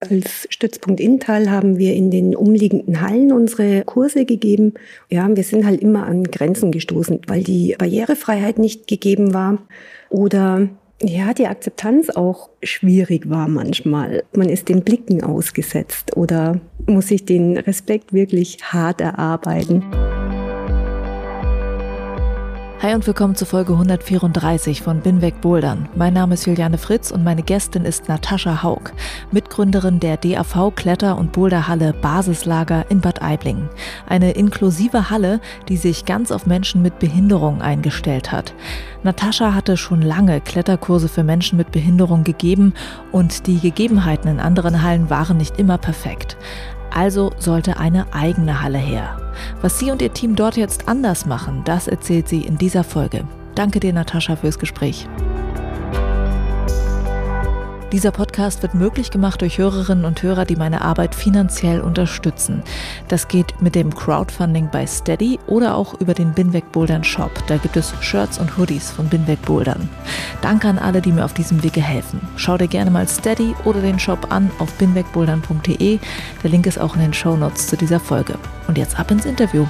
[0.00, 4.72] Als Stützpunkt Inntal haben wir in den umliegenden Hallen unsere Kurse gegeben.
[5.10, 9.58] Ja, wir sind halt immer an Grenzen gestoßen, weil die Barrierefreiheit nicht gegeben war
[10.08, 10.70] oder
[11.02, 14.24] ja, die Akzeptanz auch schwierig war manchmal.
[14.34, 19.82] Man ist den Blicken ausgesetzt oder muss sich den Respekt wirklich hart erarbeiten.
[22.82, 25.86] Hi und willkommen zur Folge 134 von Binweg Bouldern.
[25.96, 28.94] Mein Name ist Juliane Fritz und meine Gästin ist Natascha Haug,
[29.32, 33.68] Mitgründerin der DAV Kletter- und Boulderhalle Basislager in Bad Aiblingen.
[34.06, 38.54] Eine inklusive Halle, die sich ganz auf Menschen mit Behinderung eingestellt hat.
[39.02, 42.72] Natascha hatte schon lange Kletterkurse für Menschen mit Behinderung gegeben
[43.12, 46.38] und die Gegebenheiten in anderen Hallen waren nicht immer perfekt.
[46.90, 49.19] Also sollte eine eigene Halle her.
[49.62, 53.24] Was sie und ihr Team dort jetzt anders machen, das erzählt sie in dieser Folge.
[53.54, 55.06] Danke dir, Natascha, fürs Gespräch.
[57.92, 62.62] Dieser Podcast wird möglich gemacht durch Hörerinnen und Hörer, die meine Arbeit finanziell unterstützen.
[63.08, 67.32] Das geht mit dem Crowdfunding bei Steady oder auch über den Binweg Bouldern Shop.
[67.48, 69.88] Da gibt es Shirts und Hoodies von Binweg Bouldern.
[70.40, 72.20] Danke an alle, die mir auf diesem Wege helfen.
[72.36, 75.98] Schau dir gerne mal Steady oder den Shop an auf binwegbouldern.de.
[76.44, 78.38] Der Link ist auch in den Show Notes zu dieser Folge.
[78.68, 79.66] Und jetzt ab ins Interview.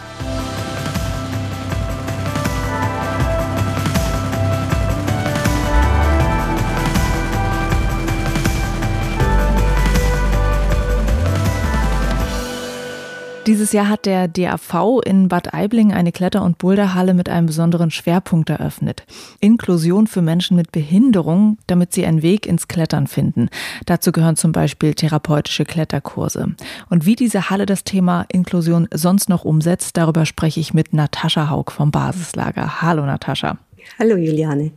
[13.50, 17.90] Dieses Jahr hat der DAV in Bad Aibling eine Kletter- und Boulderhalle mit einem besonderen
[17.90, 19.02] Schwerpunkt eröffnet.
[19.40, 23.48] Inklusion für Menschen mit Behinderung, damit sie einen Weg ins Klettern finden.
[23.86, 26.54] Dazu gehören zum Beispiel therapeutische Kletterkurse.
[26.90, 31.50] Und wie diese Halle das Thema Inklusion sonst noch umsetzt, darüber spreche ich mit Natascha
[31.50, 32.80] Haug vom Basislager.
[32.82, 33.58] Hallo Natascha.
[33.98, 34.70] Hallo Juliane.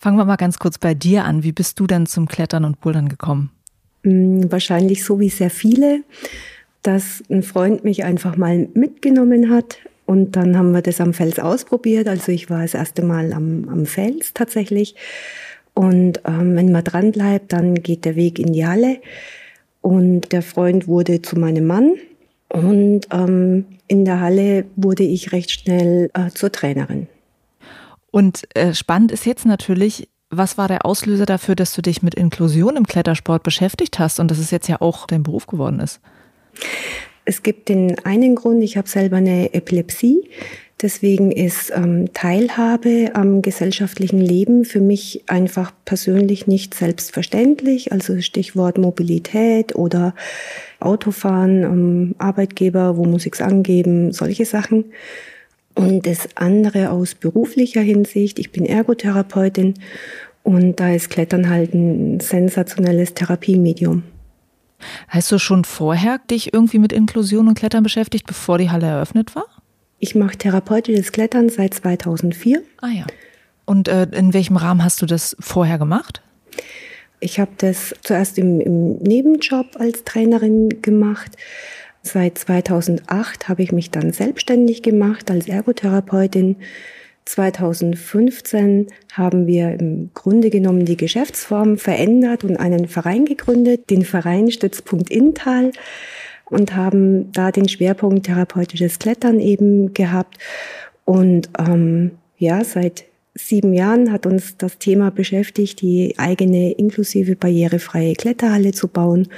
[0.00, 1.44] Fangen wir mal ganz kurz bei dir an.
[1.44, 3.52] Wie bist du denn zum Klettern und Bouldern gekommen?
[4.02, 6.02] Hm, wahrscheinlich so wie sehr viele
[6.82, 9.78] dass ein Freund mich einfach mal mitgenommen hat.
[10.06, 12.08] Und dann haben wir das am Fels ausprobiert.
[12.08, 14.94] Also ich war das erste Mal am, am Fels tatsächlich.
[15.74, 18.98] Und ähm, wenn man dran bleibt, dann geht der Weg in die Halle.
[19.80, 21.94] Und der Freund wurde zu meinem Mann.
[22.48, 27.06] Und ähm, in der Halle wurde ich recht schnell äh, zur Trainerin.
[28.10, 32.14] Und äh, spannend ist jetzt natürlich, was war der Auslöser dafür, dass du dich mit
[32.14, 36.00] Inklusion im Klettersport beschäftigt hast und dass es jetzt ja auch dein Beruf geworden ist?
[37.24, 40.28] Es gibt den einen Grund, ich habe selber eine Epilepsie.
[40.80, 47.90] Deswegen ist ähm, Teilhabe am gesellschaftlichen Leben für mich einfach persönlich nicht selbstverständlich.
[47.90, 50.14] Also Stichwort Mobilität oder
[50.78, 54.84] Autofahren, ähm, Arbeitgeber, wo muss ich's angeben, solche Sachen.
[55.74, 59.74] Und das andere aus beruflicher Hinsicht, ich bin Ergotherapeutin
[60.44, 64.04] und da ist Klettern halt ein sensationelles Therapiemedium.
[65.08, 69.34] Hast du schon vorher dich irgendwie mit Inklusion und Klettern beschäftigt, bevor die Halle eröffnet
[69.34, 69.46] war?
[69.98, 72.62] Ich mache therapeutisches Klettern seit 2004.
[72.80, 73.06] Ah ja.
[73.64, 76.22] Und äh, in welchem Rahmen hast du das vorher gemacht?
[77.20, 81.32] Ich habe das zuerst im, im Nebenjob als Trainerin gemacht.
[82.02, 86.56] Seit 2008 habe ich mich dann selbstständig gemacht als Ergotherapeutin
[87.28, 94.50] 2015 haben wir im Grunde genommen die Geschäftsform verändert und einen Verein gegründet, den Verein
[94.50, 95.72] Stützpunkt Inntal
[96.46, 100.38] und haben da den Schwerpunkt therapeutisches Klettern eben gehabt.
[101.04, 108.14] Und ähm, ja, seit sieben Jahren hat uns das Thema beschäftigt, die eigene inklusive barrierefreie
[108.14, 109.28] Kletterhalle zu bauen.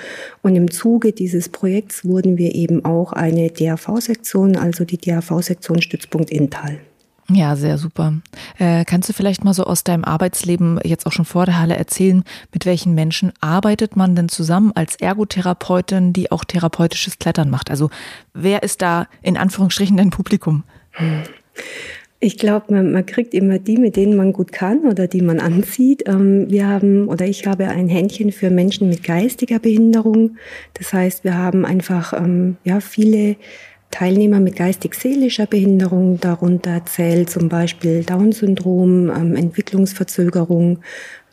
[0.43, 6.31] Und im Zuge dieses Projekts wurden wir eben auch eine DAV-Sektion, also die DAV-Sektion Stützpunkt
[6.31, 6.79] Inntal.
[7.33, 8.15] Ja, sehr super.
[8.59, 11.77] Äh, kannst du vielleicht mal so aus deinem Arbeitsleben jetzt auch schon vor der Halle
[11.77, 17.71] erzählen, mit welchen Menschen arbeitet man denn zusammen als Ergotherapeutin, die auch therapeutisches Klettern macht?
[17.71, 17.91] Also
[18.35, 20.65] wer ist da in Anführungsstrichen dein Publikum?
[22.19, 25.39] Ich glaube, man, man, kriegt immer die, mit denen man gut kann oder die man
[25.39, 26.03] anzieht.
[26.07, 30.37] Ähm, wir haben oder ich habe ein Händchen für Menschen mit geistiger Behinderung.
[30.75, 33.37] Das heißt, wir haben einfach ähm, ja viele
[33.91, 40.79] Teilnehmer mit geistig-seelischer Behinderung, darunter zählt zum Beispiel Down-Syndrom, ähm, Entwicklungsverzögerung,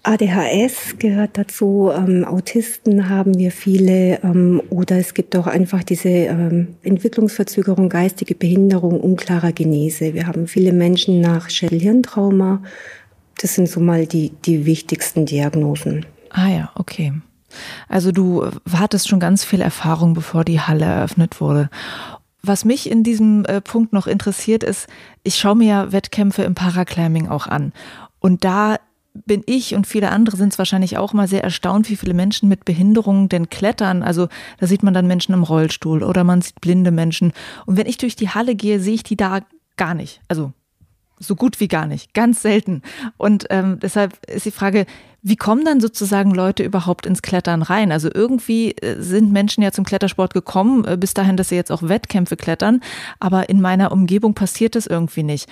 [0.07, 6.07] ADHS gehört dazu, ähm, Autisten haben wir viele ähm, oder es gibt auch einfach diese
[6.07, 10.13] ähm, Entwicklungsverzögerung, geistige Behinderung, unklarer Genese.
[10.13, 12.63] Wir haben viele Menschen nach Schädelhirntrauma.
[13.41, 16.05] Das sind so mal die, die wichtigsten Diagnosen.
[16.29, 17.11] Ah ja, okay.
[17.89, 21.69] Also du hattest schon ganz viel Erfahrung, bevor die Halle eröffnet wurde.
[22.47, 24.87] Was mich in diesem äh, Punkt noch interessiert ist,
[25.23, 27.73] ich schaue mir ja Wettkämpfe im Paraclimbing auch an.
[28.19, 28.77] Und da
[29.25, 32.47] bin ich und viele andere sind es wahrscheinlich auch mal sehr erstaunt, wie viele Menschen
[32.47, 34.03] mit Behinderungen denn klettern.
[34.03, 34.27] Also
[34.59, 37.33] da sieht man dann Menschen im Rollstuhl oder man sieht blinde Menschen.
[37.65, 39.39] Und wenn ich durch die Halle gehe, sehe ich die da
[39.75, 40.21] gar nicht.
[40.27, 40.53] Also
[41.19, 42.81] so gut wie gar nicht, ganz selten.
[43.17, 44.85] Und ähm, deshalb ist die Frage,
[45.23, 47.91] wie kommen dann sozusagen Leute überhaupt ins Klettern rein?
[47.91, 51.71] Also irgendwie äh, sind Menschen ja zum Klettersport gekommen, äh, bis dahin, dass sie jetzt
[51.71, 52.81] auch Wettkämpfe klettern,
[53.19, 55.49] aber in meiner Umgebung passiert es irgendwie nicht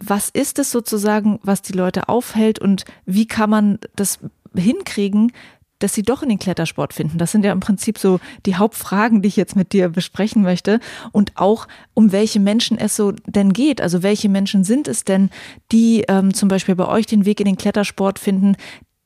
[0.00, 4.18] was ist es sozusagen, was die Leute aufhält und wie kann man das
[4.56, 5.32] hinkriegen,
[5.78, 7.18] dass sie doch in den Klettersport finden?
[7.18, 10.80] Das sind ja im Prinzip so die Hauptfragen, die ich jetzt mit dir besprechen möchte.
[11.12, 13.80] Und auch, um welche Menschen es so denn geht.
[13.80, 15.30] Also welche Menschen sind es denn,
[15.72, 18.56] die ähm, zum Beispiel bei euch den Weg in den Klettersport finden,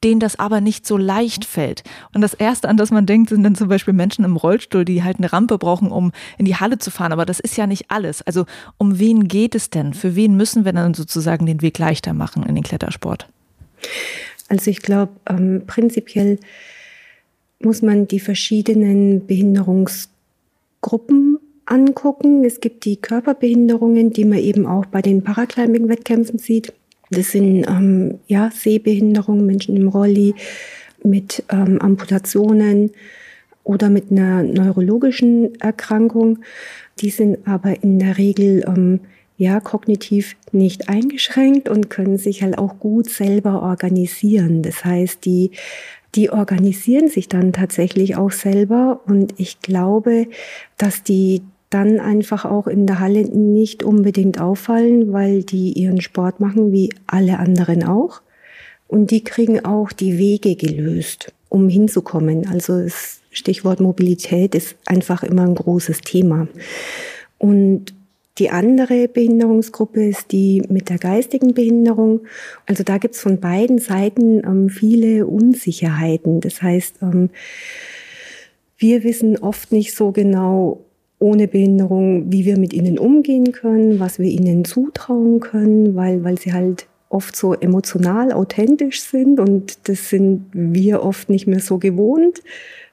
[0.05, 1.83] denen das aber nicht so leicht fällt.
[2.15, 5.03] Und das Erste, an das man denkt, sind dann zum Beispiel Menschen im Rollstuhl, die
[5.03, 7.13] halt eine Rampe brauchen, um in die Halle zu fahren.
[7.13, 8.23] Aber das ist ja nicht alles.
[8.23, 9.95] Also um wen geht es denn?
[9.95, 13.27] Für wen müssen wir dann sozusagen den Weg leichter machen in den Klettersport?
[14.49, 16.39] Also ich glaube, ähm, prinzipiell
[17.61, 22.45] muss man die verschiedenen Behinderungsgruppen angucken.
[22.45, 26.73] Es gibt die Körperbehinderungen, die man eben auch bei den Paraclimbing-Wettkämpfen sieht.
[27.11, 30.35] Das sind ähm, ja, Sehbehinderungen, Menschen im Rolli
[31.03, 32.91] mit ähm, Amputationen
[33.65, 36.39] oder mit einer neurologischen Erkrankung.
[37.01, 39.01] Die sind aber in der Regel ähm,
[39.39, 44.63] ja kognitiv nicht eingeschränkt und können sich halt auch gut selber organisieren.
[44.63, 45.53] Das heißt, die
[46.15, 50.27] die organisieren sich dann tatsächlich auch selber und ich glaube,
[50.79, 56.41] dass die dann einfach auch in der Halle nicht unbedingt auffallen, weil die ihren Sport
[56.41, 58.23] machen wie alle anderen auch.
[58.87, 62.49] Und die kriegen auch die Wege gelöst, um hinzukommen.
[62.49, 66.49] Also das Stichwort Mobilität ist einfach immer ein großes Thema.
[67.37, 67.93] Und
[68.39, 72.21] die andere Behinderungsgruppe ist die mit der geistigen Behinderung.
[72.67, 76.41] Also da gibt's von beiden Seiten ähm, viele Unsicherheiten.
[76.41, 77.31] Das heißt, ähm,
[78.77, 80.85] wir wissen oft nicht so genau,
[81.19, 86.39] ohne Behinderung, wie wir mit ihnen umgehen können, was wir ihnen zutrauen können, weil, weil
[86.39, 91.79] sie halt oft so emotional authentisch sind und das sind wir oft nicht mehr so
[91.79, 92.43] gewohnt.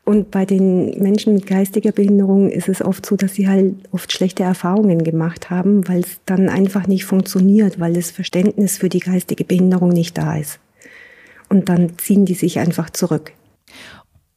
[0.05, 4.11] Und bei den Menschen mit geistiger Behinderung ist es oft so, dass sie halt oft
[4.13, 8.99] schlechte Erfahrungen gemacht haben, weil es dann einfach nicht funktioniert, weil das Verständnis für die
[8.99, 10.59] geistige Behinderung nicht da ist.
[11.49, 13.31] Und dann ziehen die sich einfach zurück.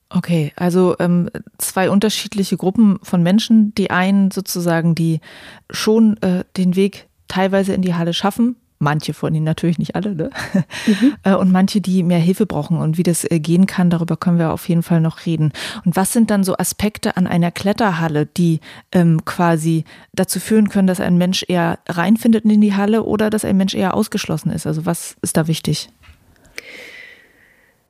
[0.09, 1.29] Okay, also ähm,
[1.59, 3.75] zwei unterschiedliche Gruppen von Menschen.
[3.75, 5.21] Die einen sozusagen, die
[5.69, 10.15] schon äh, den Weg teilweise in die Halle schaffen, manche von ihnen natürlich nicht alle,
[10.15, 10.31] ne?
[10.87, 11.15] Mhm.
[11.25, 14.39] Äh, und manche, die mehr Hilfe brauchen und wie das äh, gehen kann, darüber können
[14.39, 15.53] wir auf jeden Fall noch reden.
[15.85, 18.61] Und was sind dann so Aspekte an einer Kletterhalle, die
[18.93, 23.45] ähm, quasi dazu führen können, dass ein Mensch eher reinfindet in die Halle oder dass
[23.45, 24.67] ein Mensch eher ausgeschlossen ist?
[24.67, 25.91] Also was ist da wichtig?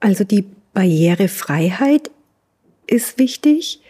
[0.00, 2.10] Also die Barrierefreiheit
[2.86, 3.80] ist wichtig.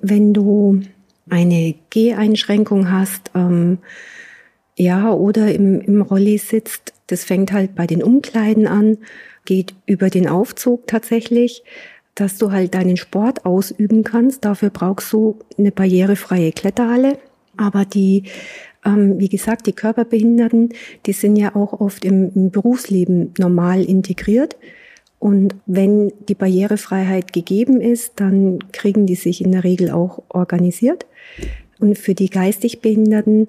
[0.00, 0.82] Wenn du
[1.28, 3.78] eine Geheinschränkung hast, ähm,
[4.78, 8.98] ja, oder im, im Rolli sitzt, das fängt halt bei den Umkleiden an,
[9.44, 11.64] geht über den Aufzug tatsächlich,
[12.14, 14.44] dass du halt deinen Sport ausüben kannst.
[14.44, 17.18] Dafür brauchst du eine barrierefreie Kletterhalle.
[17.56, 18.24] Aber die,
[18.84, 20.68] ähm, wie gesagt, die Körperbehinderten,
[21.06, 24.56] die sind ja auch oft im, im Berufsleben normal integriert.
[25.18, 31.06] Und wenn die Barrierefreiheit gegeben ist, dann kriegen die sich in der Regel auch organisiert.
[31.80, 33.48] Und für die geistig Behinderten,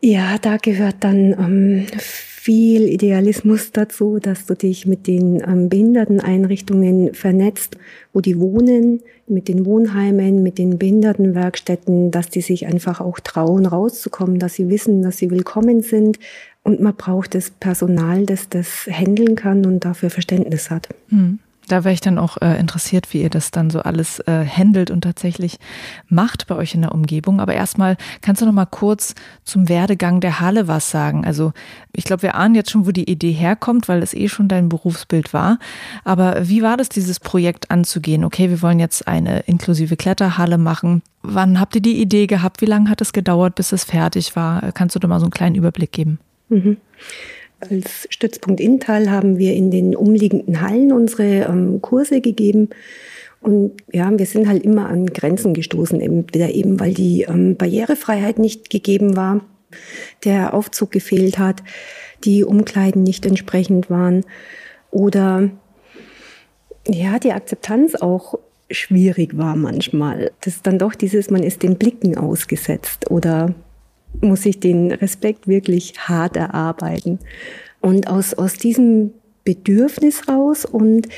[0.00, 7.14] ja, da gehört dann ähm, viel Idealismus dazu, dass du dich mit den ähm, Behinderteneinrichtungen
[7.14, 7.76] vernetzt,
[8.12, 13.66] wo die wohnen, mit den Wohnheimen, mit den Behindertenwerkstätten, dass die sich einfach auch trauen,
[13.66, 16.18] rauszukommen, dass sie wissen, dass sie willkommen sind,
[16.62, 20.88] und man braucht das Personal, das das handeln kann und dafür Verständnis hat.
[21.08, 21.38] Hm.
[21.70, 24.90] Da wäre ich dann auch äh, interessiert, wie ihr das dann so alles äh, handelt
[24.90, 25.58] und tatsächlich
[26.08, 27.40] macht bei euch in der Umgebung.
[27.40, 31.24] Aber erstmal kannst du noch mal kurz zum Werdegang der Halle was sagen.
[31.24, 31.52] Also
[31.92, 34.68] ich glaube, wir ahnen jetzt schon, wo die Idee herkommt, weil es eh schon dein
[34.68, 35.58] Berufsbild war.
[36.02, 38.24] Aber wie war das, dieses Projekt anzugehen?
[38.24, 41.02] Okay, wir wollen jetzt eine inklusive Kletterhalle machen.
[41.22, 42.62] Wann habt ihr die Idee gehabt?
[42.62, 44.72] Wie lange hat es gedauert, bis es fertig war?
[44.72, 46.18] Kannst du da mal so einen kleinen Überblick geben?
[46.48, 46.78] Mhm.
[47.60, 52.70] Als Stützpunkt Inntal haben wir in den umliegenden Hallen unsere ähm, Kurse gegeben.
[53.40, 58.38] Und ja, wir sind halt immer an Grenzen gestoßen, entweder eben, weil die ähm, Barrierefreiheit
[58.38, 59.40] nicht gegeben war,
[60.24, 61.62] der Aufzug gefehlt hat,
[62.24, 64.24] die Umkleiden nicht entsprechend waren
[64.90, 65.50] oder
[66.86, 68.38] ja, die Akzeptanz auch
[68.70, 70.32] schwierig war manchmal.
[70.40, 73.54] Das ist dann doch dieses, man ist den Blicken ausgesetzt oder
[74.20, 77.18] muss sich den Respekt wirklich hart erarbeiten.
[77.80, 79.12] Und aus, aus diesem
[79.44, 81.08] Bedürfnis raus und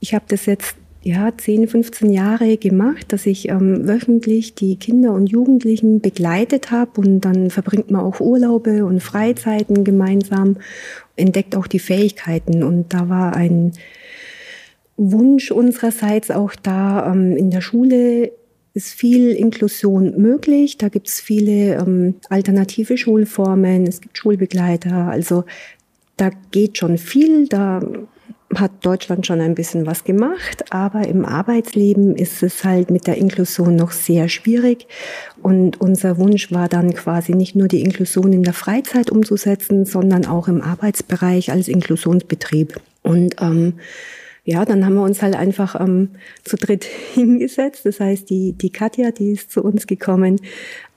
[0.00, 5.12] ich habe das jetzt ja, 10, 15 Jahre gemacht, dass ich ähm, wöchentlich die Kinder
[5.12, 10.58] und Jugendlichen begleitet habe und dann verbringt man auch Urlaube und Freizeiten gemeinsam,
[11.16, 13.72] entdeckt auch die Fähigkeiten und da war ein
[14.98, 18.32] Wunsch unsererseits auch da ähm, in der Schule
[18.74, 20.78] ist viel Inklusion möglich.
[20.78, 25.08] Da gibt es viele ähm, alternative Schulformen, es gibt Schulbegleiter.
[25.08, 25.44] Also
[26.16, 27.48] da geht schon viel.
[27.48, 27.80] Da
[28.54, 33.16] hat Deutschland schon ein bisschen was gemacht, aber im Arbeitsleben ist es halt mit der
[33.16, 34.86] Inklusion noch sehr schwierig.
[35.42, 40.26] Und unser Wunsch war dann quasi nicht nur die Inklusion in der Freizeit umzusetzen, sondern
[40.26, 42.80] auch im Arbeitsbereich als Inklusionsbetrieb.
[43.02, 43.74] Und ähm,
[44.44, 46.10] ja, dann haben wir uns halt einfach ähm,
[46.44, 47.84] zu dritt hingesetzt.
[47.84, 50.40] Das heißt, die, die Katja, die ist zu uns gekommen,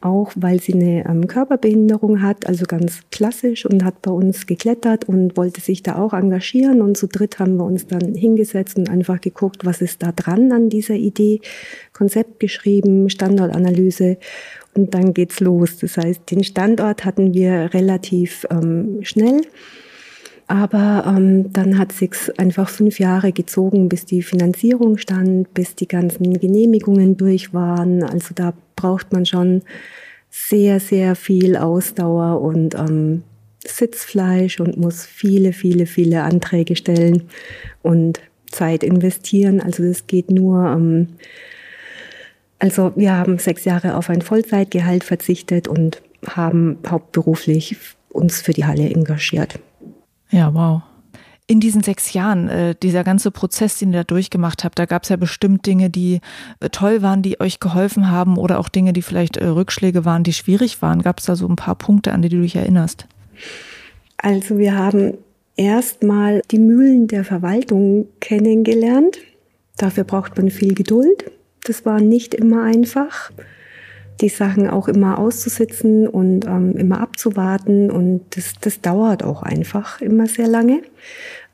[0.01, 5.07] auch weil sie eine ähm, Körperbehinderung hat, also ganz klassisch und hat bei uns geklettert
[5.07, 6.81] und wollte sich da auch engagieren.
[6.81, 10.51] Und zu dritt haben wir uns dann hingesetzt und einfach geguckt, was ist da dran
[10.51, 11.41] an dieser Idee,
[11.91, 14.17] Konzept geschrieben, Standortanalyse
[14.73, 15.77] und dann geht's los.
[15.77, 19.41] Das heißt, den Standort hatten wir relativ ähm, schnell
[20.47, 25.87] aber ähm, dann hat sich's einfach fünf Jahre gezogen, bis die Finanzierung stand, bis die
[25.87, 28.03] ganzen Genehmigungen durch waren.
[28.03, 29.61] Also da braucht man schon
[30.29, 33.23] sehr, sehr viel Ausdauer und ähm,
[33.65, 37.23] Sitzfleisch und muss viele, viele, viele Anträge stellen
[37.81, 38.19] und
[38.51, 39.61] Zeit investieren.
[39.61, 40.65] Also das geht nur.
[40.65, 41.07] Ähm,
[42.59, 47.75] also wir haben sechs Jahre auf ein Vollzeitgehalt verzichtet und haben hauptberuflich
[48.09, 49.59] uns für die Halle engagiert.
[50.33, 50.81] Ja, wow.
[51.45, 55.03] In diesen sechs Jahren, äh, dieser ganze Prozess, den ihr da durchgemacht habt, da gab
[55.03, 56.21] es ja bestimmt Dinge, die
[56.59, 60.23] äh, toll waren, die euch geholfen haben oder auch Dinge, die vielleicht äh, Rückschläge waren,
[60.23, 61.03] die schwierig waren.
[61.03, 63.07] Gab es da so ein paar Punkte, an die du dich erinnerst?
[64.17, 65.17] Also wir haben
[65.55, 69.19] erstmal die Mühlen der Verwaltung kennengelernt.
[69.77, 71.29] Dafür braucht man viel Geduld.
[71.65, 73.31] Das war nicht immer einfach
[74.21, 77.91] die Sachen auch immer auszusitzen und ähm, immer abzuwarten.
[77.91, 80.81] Und das, das dauert auch einfach immer sehr lange.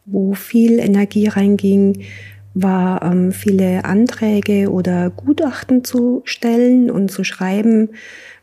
[0.05, 2.05] Wo viel Energie reinging,
[2.53, 7.89] war ähm, viele Anträge oder Gutachten zu stellen und zu schreiben,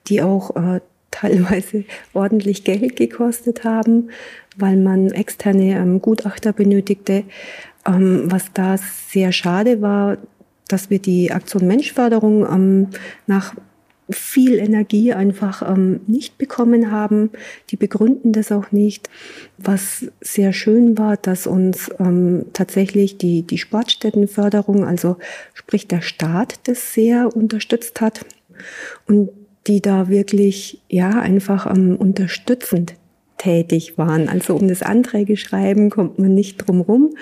[0.09, 0.81] die auch äh,
[1.11, 4.11] teilweise ordentlich Geld gekostet haben,
[4.57, 7.25] weil man externe ähm, Gutachter benötigte.
[7.87, 10.19] Ähm, was da sehr schade war,
[10.69, 12.89] dass wir die Aktion Menschförderung ähm,
[13.27, 13.55] nach
[14.11, 17.31] viel Energie einfach ähm, nicht bekommen haben.
[17.71, 19.09] Die begründen das auch nicht.
[19.59, 25.17] Was sehr schön war, dass uns ähm, tatsächlich die, die Sportstättenförderung, also
[25.55, 28.25] sprich der Staat, das sehr unterstützt hat
[29.07, 29.31] und
[29.67, 32.95] die da wirklich ja einfach ähm, unterstützend
[33.39, 34.29] tätig waren.
[34.29, 37.15] Also um das Anträge schreiben kommt man nicht drum rum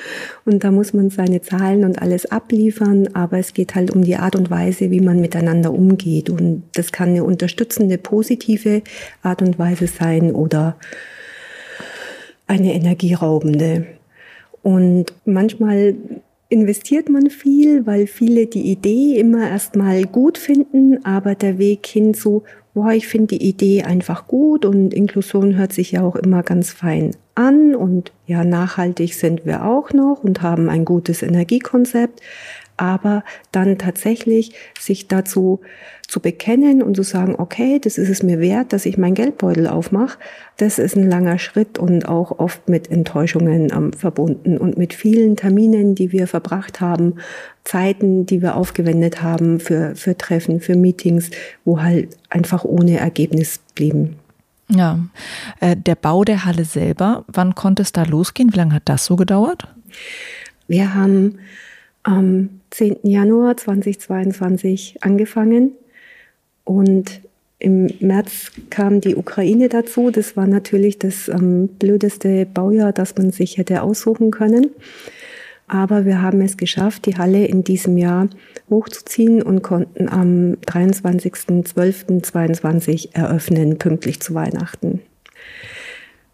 [0.44, 4.16] und da muss man seine Zahlen und alles abliefern, aber es geht halt um die
[4.16, 8.82] Art und Weise, wie man miteinander umgeht und das kann eine unterstützende, positive
[9.22, 10.76] Art und Weise sein oder
[12.46, 13.86] eine energieraubende.
[14.62, 15.94] Und manchmal
[16.48, 22.14] investiert man viel, weil viele die Idee immer erstmal gut finden, aber der Weg hin
[22.14, 26.42] zu, boah, ich finde die Idee einfach gut und Inklusion hört sich ja auch immer
[26.42, 32.20] ganz fein an und ja, nachhaltig sind wir auch noch und haben ein gutes Energiekonzept.
[32.76, 33.22] Aber
[33.52, 35.60] dann tatsächlich sich dazu
[36.14, 39.66] zu bekennen und zu sagen, okay, das ist es mir wert, dass ich meinen Geldbeutel
[39.66, 40.16] aufmache,
[40.58, 45.34] das ist ein langer Schritt und auch oft mit Enttäuschungen ähm, verbunden und mit vielen
[45.34, 47.16] Terminen, die wir verbracht haben,
[47.64, 51.30] Zeiten, die wir aufgewendet haben für, für Treffen, für Meetings,
[51.64, 54.14] wo halt einfach ohne Ergebnis blieben.
[54.68, 55.00] Ja,
[55.58, 58.52] äh, der Bau der Halle selber, wann konnte es da losgehen?
[58.52, 59.66] Wie lange hat das so gedauert?
[60.68, 61.40] Wir haben
[62.04, 62.98] am 10.
[63.02, 65.72] Januar 2022 angefangen
[66.64, 67.22] und
[67.58, 70.10] im März kam die Ukraine dazu.
[70.10, 74.68] Das war natürlich das ähm, blödeste Baujahr, das man sich hätte aussuchen können.
[75.66, 78.28] Aber wir haben es geschafft, die Halle in diesem Jahr
[78.68, 85.00] hochzuziehen und konnten am 23.12.22 eröffnen, pünktlich zu Weihnachten.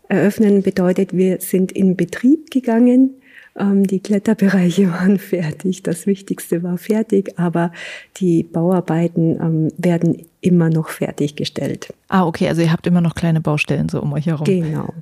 [0.09, 3.20] Eröffnen bedeutet, wir sind in Betrieb gegangen.
[3.61, 5.83] Ähm, die Kletterbereiche waren fertig.
[5.83, 7.73] Das Wichtigste war fertig, aber
[8.17, 11.93] die Bauarbeiten ähm, werden immer noch fertiggestellt.
[12.09, 12.49] Ah, okay.
[12.49, 14.47] Also ihr habt immer noch kleine Baustellen so um euch herum.
[14.47, 14.95] Genau.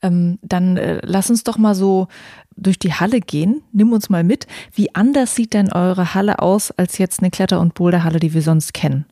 [0.00, 2.08] Ähm, dann äh, lass uns doch mal so
[2.56, 3.62] durch die Halle gehen.
[3.72, 4.46] Nimm uns mal mit.
[4.74, 8.42] Wie anders sieht denn eure Halle aus als jetzt eine Kletter- und Boulderhalle, die wir
[8.42, 9.04] sonst kennen?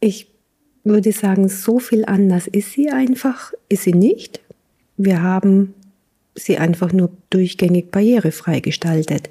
[0.00, 0.28] Ich
[0.84, 4.40] würde sagen, so viel anders ist sie einfach, ist sie nicht.
[4.96, 5.74] Wir haben
[6.38, 9.28] sie einfach nur durchgängig barrierefrei gestaltet.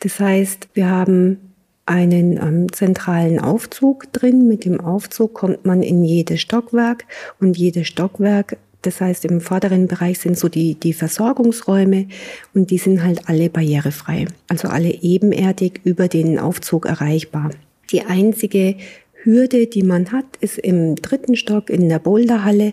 [0.00, 1.38] Das heißt, wir haben
[1.86, 4.46] einen ähm, zentralen Aufzug drin.
[4.46, 7.04] Mit dem Aufzug kommt man in jedes Stockwerk
[7.40, 12.06] und jedes Stockwerk, das heißt im vorderen Bereich sind so die, die Versorgungsräume
[12.54, 17.50] und die sind halt alle barrierefrei, also alle ebenerdig über den Aufzug erreichbar.
[17.90, 18.76] Die einzige
[19.22, 22.72] Hürde, die man hat, ist im dritten Stock in der Boulderhalle.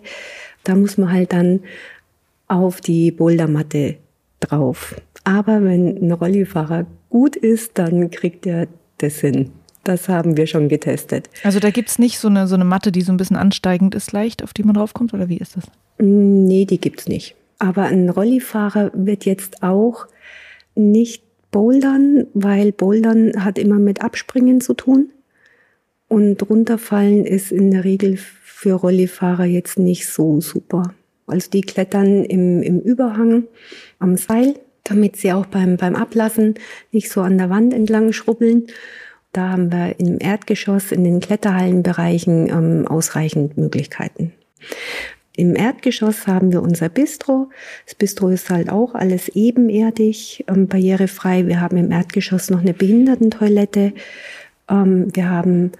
[0.63, 1.61] Da muss man halt dann
[2.47, 3.97] auf die Bouldermatte
[4.39, 4.95] drauf.
[5.23, 8.67] Aber wenn ein Rollifahrer gut ist, dann kriegt er
[8.99, 9.51] das hin.
[9.83, 11.29] Das haben wir schon getestet.
[11.43, 13.95] Also da gibt es nicht so eine, so eine Matte, die so ein bisschen ansteigend
[13.95, 15.65] ist leicht, auf die man draufkommt, oder wie ist das?
[15.97, 17.35] Nee, die gibt es nicht.
[17.59, 20.07] Aber ein Rollifahrer wird jetzt auch
[20.75, 25.09] nicht bouldern, weil bouldern hat immer mit Abspringen zu tun.
[26.09, 30.93] Und runterfallen ist in der Regel für Rollifahrer jetzt nicht so super.
[31.27, 33.43] Also die klettern im, im Überhang
[33.99, 36.55] am Seil, damit sie auch beim, beim Ablassen
[36.91, 38.67] nicht so an der Wand entlang schrubbeln.
[39.33, 44.31] Da haben wir im Erdgeschoss, in den Kletterhallenbereichen ähm, ausreichend Möglichkeiten.
[45.35, 47.49] Im Erdgeschoss haben wir unser Bistro.
[47.85, 51.45] Das Bistro ist halt auch alles ebenerdig, ähm, barrierefrei.
[51.45, 53.93] Wir haben im Erdgeschoss noch eine Behindertentoilette.
[54.67, 55.73] Ähm, wir haben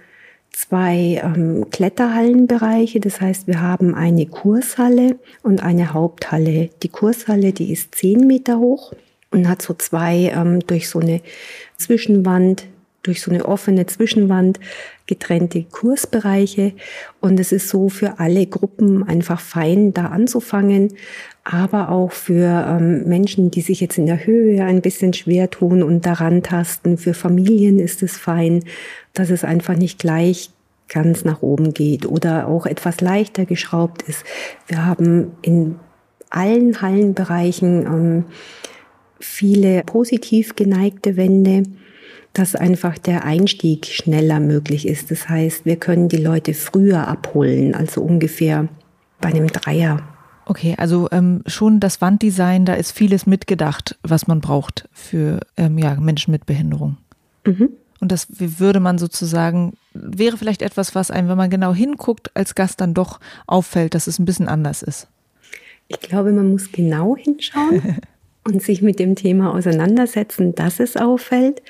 [0.58, 2.98] zwei ähm, Kletterhallenbereiche.
[2.98, 6.70] Das heißt, wir haben eine Kurshalle und eine Haupthalle.
[6.82, 8.92] Die Kurshalle, die ist zehn Meter hoch
[9.30, 11.20] und hat so zwei ähm, durch so eine
[11.76, 12.66] Zwischenwand,
[13.04, 14.58] durch so eine offene Zwischenwand
[15.06, 16.72] getrennte Kursbereiche.
[17.20, 20.94] Und es ist so für alle Gruppen einfach fein, da anzufangen,
[21.44, 25.84] aber auch für ähm, Menschen, die sich jetzt in der Höhe ein bisschen schwer tun
[25.84, 26.98] und daran tasten.
[26.98, 28.64] Für Familien ist es fein,
[29.14, 30.50] dass es einfach nicht gleich
[30.88, 34.24] ganz nach oben geht oder auch etwas leichter geschraubt ist.
[34.66, 35.76] Wir haben in
[36.30, 38.24] allen Hallenbereichen ähm,
[39.20, 41.64] viele positiv geneigte Wände,
[42.32, 45.10] dass einfach der Einstieg schneller möglich ist.
[45.10, 48.68] Das heißt, wir können die Leute früher abholen, also ungefähr
[49.20, 50.02] bei einem Dreier
[50.48, 55.76] Okay, also ähm, schon das Wanddesign, da ist vieles mitgedacht, was man braucht für ähm,
[55.76, 56.96] ja, Menschen mit Behinderung.
[57.44, 57.68] Mhm.
[58.00, 62.54] Und das würde man sozusagen, wäre vielleicht etwas, was einem, wenn man genau hinguckt, als
[62.54, 65.08] Gast dann doch auffällt, dass es ein bisschen anders ist.
[65.88, 67.98] Ich glaube, man muss genau hinschauen
[68.44, 71.62] und sich mit dem Thema auseinandersetzen, dass es auffällt.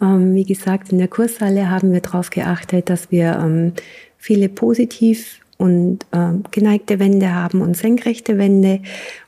[0.00, 3.72] Ähm, wie gesagt, in der Kurshalle haben wir darauf geachtet, dass wir ähm,
[4.16, 8.80] viele positiv und äh, geneigte Wände haben und senkrechte Wände.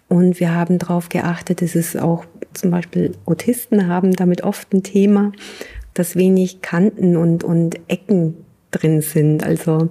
[0.08, 4.82] Und wir haben darauf geachtet, dass es auch zum Beispiel Autisten haben damit oft ein
[4.82, 5.32] Thema,
[5.94, 8.36] dass wenig Kanten und, und Ecken
[8.70, 9.44] drin sind.
[9.44, 9.90] Also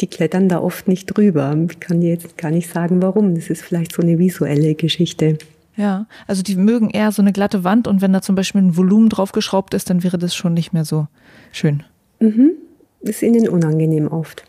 [0.00, 1.56] die klettern da oft nicht drüber.
[1.70, 3.34] Ich kann dir jetzt gar nicht sagen, warum.
[3.34, 5.38] Das ist vielleicht so eine visuelle Geschichte.
[5.76, 8.76] Ja, also die mögen eher so eine glatte Wand und wenn da zum Beispiel ein
[8.76, 11.06] Volumen draufgeschraubt ist, dann wäre das schon nicht mehr so
[11.52, 11.82] schön.
[12.18, 12.52] Mhm.
[13.00, 14.44] Ist ihnen unangenehm oft.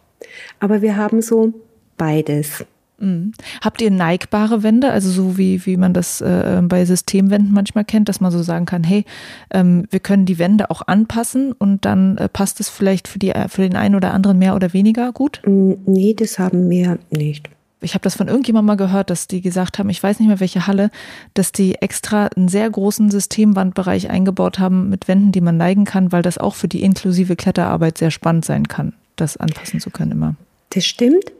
[0.59, 1.53] Aber wir haben so
[1.97, 2.65] beides.
[2.99, 3.33] Mhm.
[3.61, 8.09] Habt ihr neigbare Wände, also so wie, wie man das äh, bei Systemwänden manchmal kennt,
[8.09, 9.05] dass man so sagen kann, hey,
[9.51, 13.33] ähm, wir können die Wände auch anpassen und dann äh, passt es vielleicht für, die,
[13.49, 15.41] für den einen oder anderen mehr oder weniger gut?
[15.45, 17.49] Nee, das haben wir nicht.
[17.79, 20.39] Ich habe das von irgendjemandem mal gehört, dass die gesagt haben, ich weiß nicht mehr
[20.39, 20.89] welche Halle,
[21.35, 26.11] dass die extra einen sehr großen Systemwandbereich eingebaut haben mit Wänden, die man neigen kann,
[26.11, 30.11] weil das auch für die inklusive Kletterarbeit sehr spannend sein kann das anpassen zu können
[30.11, 30.35] immer.
[30.69, 31.31] Das stimmt.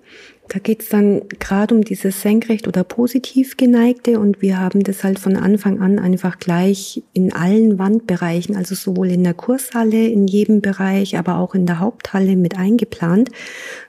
[0.50, 5.04] Da geht es dann gerade um dieses senkrecht oder positiv geneigte und wir haben das
[5.04, 10.26] halt von Anfang an einfach gleich in allen Wandbereichen, also sowohl in der Kurshalle, in
[10.28, 13.30] jedem Bereich, aber auch in der Haupthalle mit eingeplant,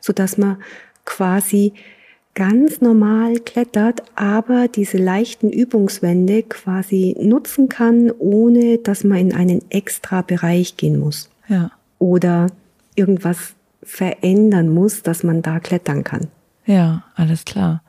[0.01, 0.57] so dass man
[1.05, 1.75] quasi
[2.35, 9.63] ganz normal klettert, aber diese leichten Übungswände quasi nutzen kann, ohne dass man in einen
[9.71, 11.31] extra Bereich gehen muss.
[11.49, 11.71] Ja.
[11.99, 12.49] Oder
[12.95, 16.29] irgendwas verändern muss, dass man da klettern kann.
[16.69, 17.83] Ja, alles klar.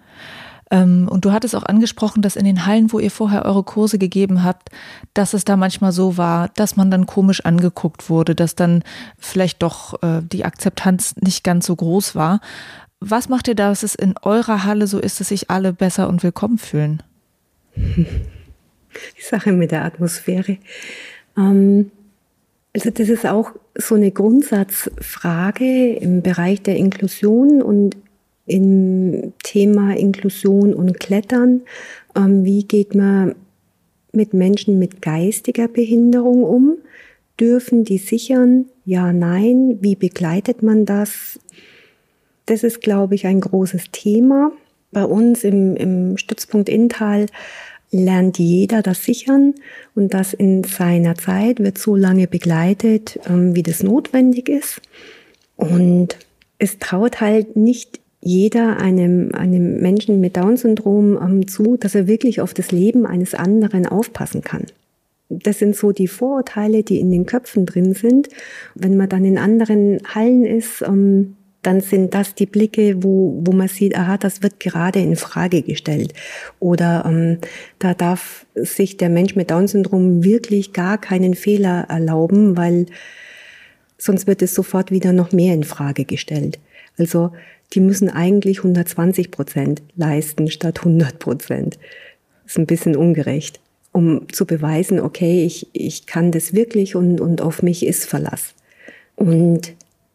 [0.72, 3.98] Ähm, und du hattest auch angesprochen, dass in den Hallen, wo ihr vorher eure Kurse
[3.98, 4.70] gegeben habt,
[5.14, 8.84] dass es da manchmal so war, dass man dann komisch angeguckt wurde, dass dann
[9.18, 12.40] vielleicht doch äh, die Akzeptanz nicht ganz so groß war.
[13.02, 16.24] Was macht ihr, dass es in eurer Halle so ist, dass sich alle besser und
[16.24, 17.04] willkommen fühlen?
[17.76, 20.58] Die Sache mit der Atmosphäre.
[21.36, 21.92] Ähm,
[22.74, 27.98] also das ist auch so eine Grundsatzfrage im Bereich der Inklusion und
[28.50, 31.62] im Thema Inklusion und Klettern.
[32.16, 33.36] Ähm, wie geht man
[34.12, 36.78] mit Menschen mit geistiger Behinderung um?
[37.40, 38.66] Dürfen die sichern?
[38.86, 39.78] Ja, nein.
[39.82, 41.40] Wie begleitet man das?
[42.48, 44.52] Das ist, glaube ich, ein großes Thema.
[44.92, 47.28] Bei uns im, im Stützpunkt Inntal
[47.92, 49.54] lernt jeder das Sichern
[49.94, 54.82] und das in seiner Zeit wird so lange begleitet, ähm, wie das notwendig ist.
[55.56, 56.18] Und
[56.58, 62.42] es traut halt nicht jeder einem, einem Menschen mit Down-Syndrom ähm, zu, dass er wirklich
[62.42, 64.66] auf das Leben eines anderen aufpassen kann.
[65.30, 68.30] Das sind so die Vorurteile, die in den Köpfen drin sind.
[68.76, 73.52] Wenn man dann in anderen Hallen ist, ähm, dann sind das die Blicke, wo, wo
[73.52, 76.14] man sieht, aha, das wird gerade in Frage gestellt.
[76.60, 77.38] Oder ähm,
[77.80, 82.86] da darf sich der Mensch mit Down-Syndrom wirklich gar keinen Fehler erlauben, weil
[83.98, 86.60] sonst wird es sofort wieder noch mehr in Frage gestellt.
[86.98, 87.32] Also
[87.74, 91.80] die müssen eigentlich 120 Prozent leisten statt 100 Prozent.
[92.46, 93.60] Ist ein bisschen ungerecht,
[93.92, 98.54] um zu beweisen, okay, ich, ich kann das wirklich und, und auf mich ist Verlass.
[99.16, 99.74] Und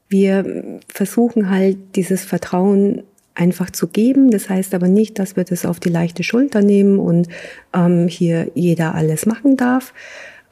[0.08, 3.02] wir versuchen halt dieses Vertrauen
[3.34, 4.30] einfach zu geben.
[4.30, 7.28] Das heißt aber nicht, dass wir das auf die leichte Schulter nehmen und
[7.74, 9.92] ähm, hier jeder alles machen darf,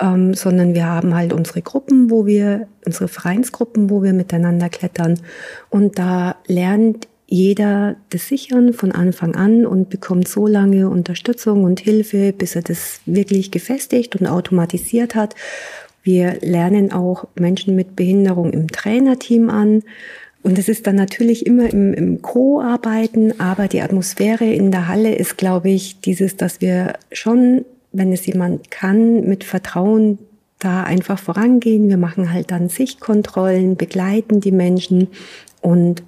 [0.02, 5.20] ähm, sondern wir haben halt unsere Gruppen, wo wir, unsere Vereinsgruppen, wo wir miteinander klettern.
[5.70, 11.80] Und da lernt jeder das Sichern von Anfang an und bekommt so lange Unterstützung und
[11.80, 15.34] Hilfe, bis er das wirklich gefestigt und automatisiert hat.
[16.02, 19.82] Wir lernen auch Menschen mit Behinderung im Trainerteam an.
[20.42, 25.14] Und es ist dann natürlich immer im, im Co-Arbeiten, aber die Atmosphäre in der Halle
[25.14, 30.18] ist, glaube ich, dieses, dass wir schon wenn es jemand kann, mit Vertrauen
[30.58, 31.88] da einfach vorangehen.
[31.88, 35.08] Wir machen halt dann Sichtkontrollen, begleiten die Menschen
[35.60, 36.02] und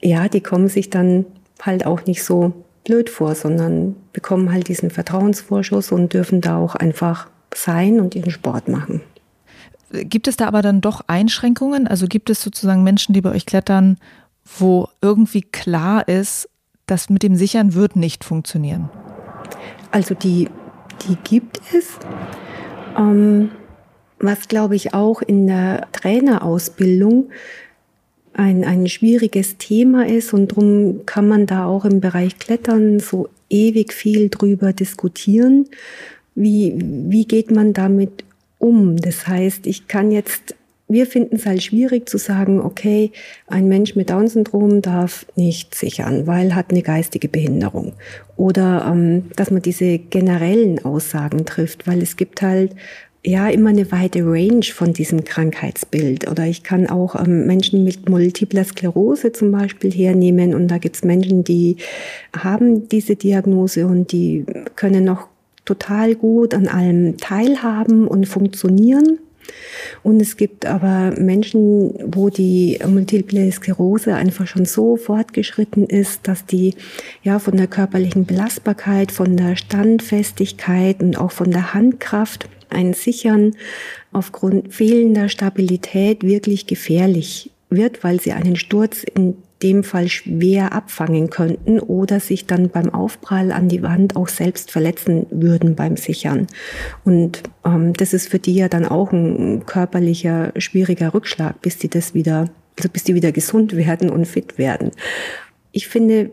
[0.00, 1.24] ja, die kommen sich dann
[1.62, 2.52] halt auch nicht so
[2.84, 8.30] blöd vor, sondern bekommen halt diesen Vertrauensvorschuss und dürfen da auch einfach sein und ihren
[8.30, 9.00] Sport machen.
[9.90, 11.86] Gibt es da aber dann doch Einschränkungen?
[11.86, 13.98] Also gibt es sozusagen Menschen, die bei euch klettern,
[14.58, 16.48] wo irgendwie klar ist,
[16.86, 18.90] das mit dem Sichern wird nicht funktionieren?
[19.90, 20.48] Also die
[21.08, 21.98] die gibt es.
[22.96, 23.50] Ähm,
[24.18, 27.30] was, glaube ich, auch in der Trainerausbildung
[28.32, 33.28] ein, ein schwieriges Thema ist und darum kann man da auch im Bereich Klettern so
[33.48, 35.68] ewig viel drüber diskutieren.
[36.34, 38.24] Wie, wie geht man damit
[38.58, 38.96] um?
[38.96, 40.56] Das heißt, ich kann jetzt
[40.88, 43.10] wir finden es halt schwierig zu sagen, okay,
[43.46, 47.94] ein Mensch mit Down-Syndrom darf nicht sichern, weil hat eine geistige Behinderung.
[48.36, 52.74] Oder ähm, dass man diese generellen Aussagen trifft, weil es gibt halt
[53.24, 56.30] ja immer eine weite Range von diesem Krankheitsbild.
[56.30, 60.96] Oder ich kann auch ähm, Menschen mit multipler Sklerose zum Beispiel hernehmen und da gibt
[60.96, 61.76] es Menschen, die
[62.36, 64.44] haben diese Diagnose und die
[64.76, 65.28] können noch
[65.64, 69.18] total gut an allem teilhaben und funktionieren.
[70.02, 76.46] Und es gibt aber Menschen, wo die Multiple Sklerose einfach schon so fortgeschritten ist, dass
[76.46, 76.74] die
[77.22, 83.54] ja von der körperlichen Belastbarkeit, von der Standfestigkeit und auch von der Handkraft ein Sichern
[84.12, 91.30] aufgrund fehlender Stabilität wirklich gefährlich wird, weil sie einen Sturz in dem Fall schwer abfangen
[91.30, 96.46] könnten oder sich dann beim Aufprall an die Wand auch selbst verletzen würden beim Sichern.
[97.04, 101.88] Und ähm, das ist für die ja dann auch ein körperlicher, schwieriger Rückschlag, bis die
[101.88, 104.90] das wieder, also bis die wieder gesund werden und fit werden.
[105.72, 106.30] Ich finde,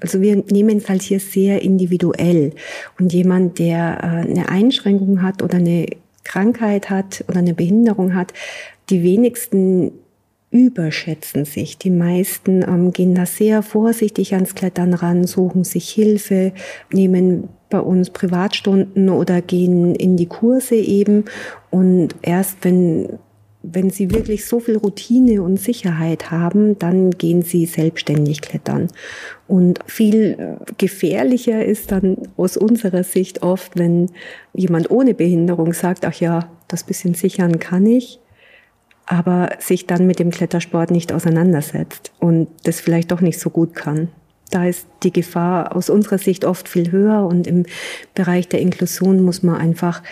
[0.00, 2.52] also wir nehmen es halt hier sehr individuell.
[3.00, 5.86] Und jemand, der äh, eine Einschränkung hat oder eine
[6.22, 8.34] Krankheit hat oder eine Behinderung hat,
[8.90, 9.92] die wenigsten
[10.54, 11.78] überschätzen sich.
[11.78, 16.52] Die meisten ähm, gehen da sehr vorsichtig ans Klettern ran, suchen sich Hilfe,
[16.92, 21.24] nehmen bei uns Privatstunden oder gehen in die Kurse eben.
[21.70, 23.18] Und erst wenn,
[23.64, 28.86] wenn sie wirklich so viel Routine und Sicherheit haben, dann gehen sie selbstständig klettern.
[29.48, 34.08] Und viel gefährlicher ist dann aus unserer Sicht oft, wenn
[34.52, 38.20] jemand ohne Behinderung sagt, ach ja, das bisschen sichern kann ich
[39.06, 43.74] aber sich dann mit dem Klettersport nicht auseinandersetzt und das vielleicht doch nicht so gut
[43.74, 44.08] kann.
[44.50, 47.64] Da ist die Gefahr aus unserer Sicht oft viel höher und im
[48.14, 50.02] Bereich der Inklusion muss man einfach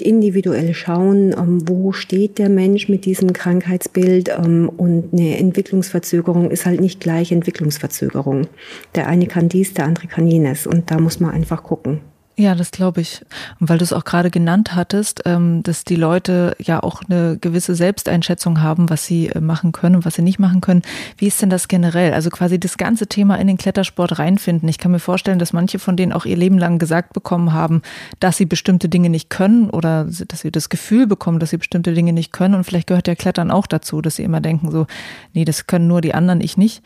[0.00, 6.66] individuell schauen, ähm, wo steht der Mensch mit diesem Krankheitsbild ähm, und eine Entwicklungsverzögerung ist
[6.66, 8.46] halt nicht gleich Entwicklungsverzögerung.
[8.94, 12.00] Der eine kann dies, der andere kann jenes und da muss man einfach gucken.
[12.40, 13.24] Ja, das glaube ich.
[13.58, 17.36] Und weil du es auch gerade genannt hattest, ähm, dass die Leute ja auch eine
[17.36, 20.82] gewisse Selbsteinschätzung haben, was sie äh, machen können und was sie nicht machen können.
[21.16, 22.14] Wie ist denn das generell?
[22.14, 24.68] Also quasi das ganze Thema in den Klettersport reinfinden.
[24.68, 27.82] Ich kann mir vorstellen, dass manche von denen auch ihr Leben lang gesagt bekommen haben,
[28.20, 31.92] dass sie bestimmte Dinge nicht können oder dass sie das Gefühl bekommen, dass sie bestimmte
[31.92, 32.54] Dinge nicht können.
[32.54, 34.86] Und vielleicht gehört ja Klettern auch dazu, dass sie immer denken so,
[35.34, 36.84] nee, das können nur die anderen, ich nicht.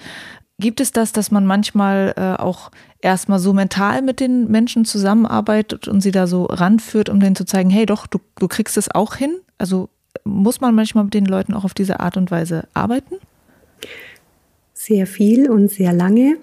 [0.62, 2.70] Gibt es das, dass man manchmal äh, auch
[3.00, 7.44] erstmal so mental mit den Menschen zusammenarbeitet und sie da so ranführt, um denen zu
[7.44, 9.40] zeigen, hey doch, du, du kriegst es auch hin?
[9.58, 9.88] Also
[10.22, 13.16] muss man manchmal mit den Leuten auch auf diese Art und Weise arbeiten?
[14.72, 16.36] Sehr viel und sehr lange.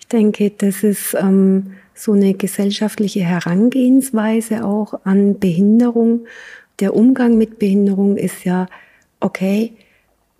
[0.00, 6.26] Ich denke, das ist ähm, so eine gesellschaftliche Herangehensweise auch an Behinderung.
[6.80, 8.66] Der Umgang mit Behinderung ist ja,
[9.20, 9.74] okay,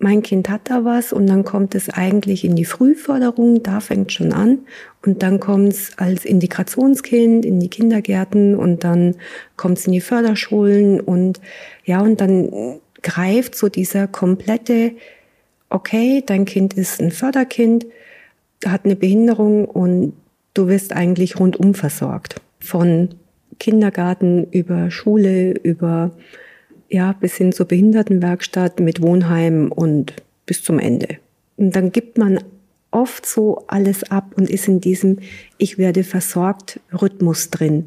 [0.02, 4.12] mein Kind hat da was und dann kommt es eigentlich in die Frühförderung, da fängt
[4.12, 4.58] schon an
[5.04, 9.14] und dann kommt es als Integrationskind in die Kindergärten und dann
[9.56, 11.40] kommt es in die Förderschulen und
[11.84, 14.92] ja, und dann greift so dieser komplette,
[15.70, 17.86] okay, dein Kind ist ein Förderkind,
[18.66, 20.14] hat eine Behinderung und
[20.54, 22.40] du wirst eigentlich rundum versorgt.
[22.58, 23.10] Von
[23.58, 26.10] Kindergarten über Schule, über
[26.92, 31.08] ja, bis hin zur Behindertenwerkstatt mit Wohnheim und bis zum Ende.
[31.56, 32.38] Und dann gibt man
[32.90, 35.18] oft so alles ab und ist in diesem
[35.56, 37.86] Ich werde versorgt Rhythmus drin.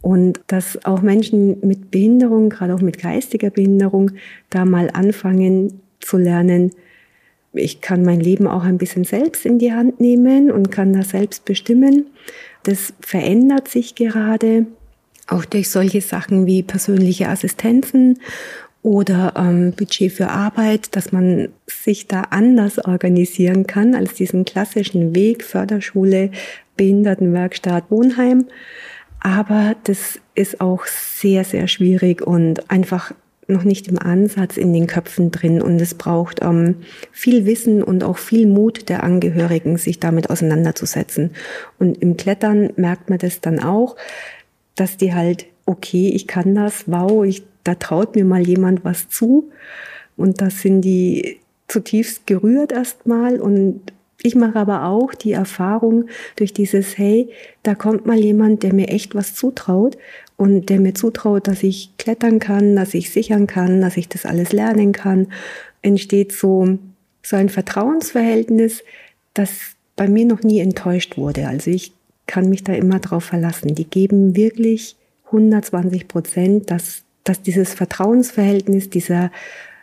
[0.00, 4.12] Und dass auch Menschen mit Behinderung, gerade auch mit geistiger Behinderung,
[4.48, 6.70] da mal anfangen zu lernen,
[7.52, 11.10] ich kann mein Leben auch ein bisschen selbst in die Hand nehmen und kann das
[11.10, 12.06] selbst bestimmen.
[12.62, 14.66] Das verändert sich gerade
[15.30, 18.20] auch durch solche Sachen wie persönliche Assistenzen
[18.82, 25.14] oder ähm, Budget für Arbeit, dass man sich da anders organisieren kann als diesen klassischen
[25.14, 26.30] Weg Förderschule,
[26.76, 28.46] Behindertenwerkstatt, Wohnheim.
[29.20, 33.12] Aber das ist auch sehr, sehr schwierig und einfach
[33.48, 35.60] noch nicht im Ansatz in den Köpfen drin.
[35.60, 36.76] Und es braucht ähm,
[37.12, 41.32] viel Wissen und auch viel Mut der Angehörigen, sich damit auseinanderzusetzen.
[41.78, 43.96] Und im Klettern merkt man das dann auch
[44.80, 49.08] dass die halt, okay, ich kann das, wow, ich, da traut mir mal jemand was
[49.08, 49.50] zu.
[50.16, 53.40] Und das sind die zutiefst gerührt erstmal.
[53.40, 53.80] Und
[54.22, 57.28] ich mache aber auch die Erfahrung durch dieses, hey,
[57.62, 59.98] da kommt mal jemand, der mir echt was zutraut
[60.36, 64.24] und der mir zutraut, dass ich klettern kann, dass ich sichern kann, dass ich das
[64.24, 65.28] alles lernen kann,
[65.82, 66.78] entsteht so,
[67.22, 68.82] so ein Vertrauensverhältnis,
[69.34, 69.50] das
[69.94, 71.46] bei mir noch nie enttäuscht wurde.
[71.46, 71.92] Also ich
[72.30, 73.74] kann mich da immer drauf verlassen.
[73.74, 74.94] Die geben wirklich
[75.26, 79.32] 120 Prozent, dass, dass dieses Vertrauensverhältnis, dieser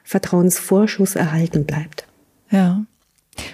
[0.06, 2.08] Vertrauensvorschuss erhalten bleibt.
[2.50, 2.86] Ja.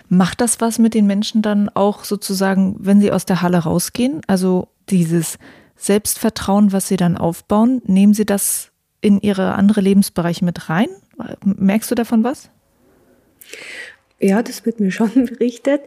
[0.10, 4.21] Macht das was mit den Menschen dann auch sozusagen, wenn sie aus der Halle rausgehen?
[4.27, 5.39] Also dieses
[5.75, 8.69] Selbstvertrauen, was sie dann aufbauen, nehmen sie das
[9.01, 10.88] in ihre andere Lebensbereiche mit rein?
[11.43, 12.51] Merkst du davon was?
[14.19, 15.82] Ja, das wird mir schon berichtet.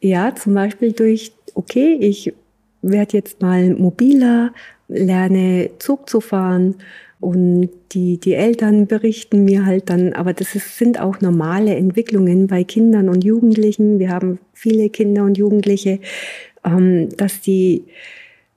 [0.00, 2.32] Ja, zum Beispiel durch okay, ich
[2.82, 4.52] werde jetzt mal mobiler,
[4.88, 6.76] lerne Zug zu fahren
[7.20, 12.48] und die, die Eltern berichten mir halt dann, aber das ist, sind auch normale Entwicklungen
[12.48, 14.00] bei Kindern und Jugendlichen.
[14.00, 16.00] Wir haben viele Kinder und Jugendliche,
[16.64, 17.84] ähm, dass die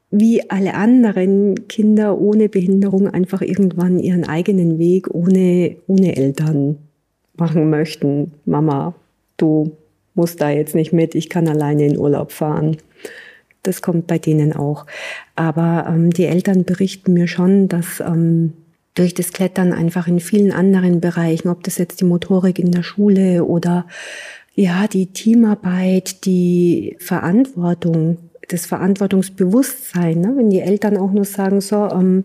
[0.09, 6.77] wie alle anderen Kinder ohne Behinderung einfach irgendwann ihren eigenen Weg ohne, ohne Eltern
[7.37, 8.31] machen möchten.
[8.45, 8.95] Mama,
[9.37, 9.73] du
[10.15, 12.77] muss da jetzt nicht mit, ich kann alleine in Urlaub fahren.
[13.63, 14.85] Das kommt bei denen auch.
[15.35, 18.53] Aber ähm, die Eltern berichten mir schon, dass ähm,
[18.93, 22.83] durch das Klettern einfach in vielen anderen Bereichen, ob das jetzt die Motorik in der
[22.83, 23.85] Schule oder
[24.55, 30.33] ja, die Teamarbeit, die Verantwortung, das Verantwortungsbewusstsein, ne?
[30.37, 32.23] wenn die Eltern auch nur sagen, so, ähm,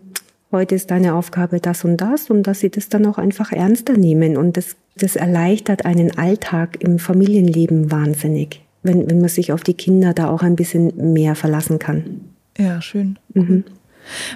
[0.51, 3.97] heute ist deine Aufgabe das und das und dass sie das dann auch einfach ernster
[3.97, 9.63] nehmen und das das erleichtert einen Alltag im Familienleben wahnsinnig, wenn, wenn man sich auf
[9.63, 12.21] die Kinder da auch ein bisschen mehr verlassen kann.
[12.57, 13.17] Ja, schön.
[13.33, 13.63] Mhm.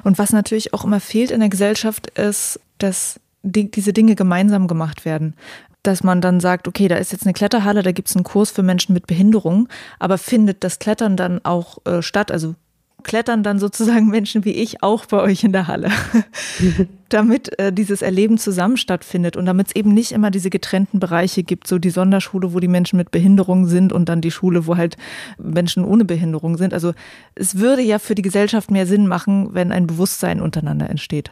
[0.04, 4.68] Und was natürlich auch immer fehlt in der Gesellschaft ist, dass die, diese Dinge gemeinsam
[4.68, 5.34] gemacht werden.
[5.84, 8.50] Dass man dann sagt, okay, da ist jetzt eine Kletterhalle, da gibt es einen Kurs
[8.50, 9.68] für Menschen mit Behinderung,
[10.00, 12.32] aber findet das Klettern dann auch äh, statt?
[12.32, 12.56] Also
[13.06, 15.90] klettern dann sozusagen Menschen wie ich auch bei euch in der Halle,
[17.10, 21.44] damit äh, dieses Erleben zusammen stattfindet und damit es eben nicht immer diese getrennten Bereiche
[21.44, 24.76] gibt, so die Sonderschule, wo die Menschen mit Behinderung sind und dann die Schule, wo
[24.76, 24.98] halt
[25.38, 26.74] Menschen ohne Behinderung sind.
[26.74, 26.94] Also
[27.36, 31.32] es würde ja für die Gesellschaft mehr Sinn machen, wenn ein Bewusstsein untereinander entsteht.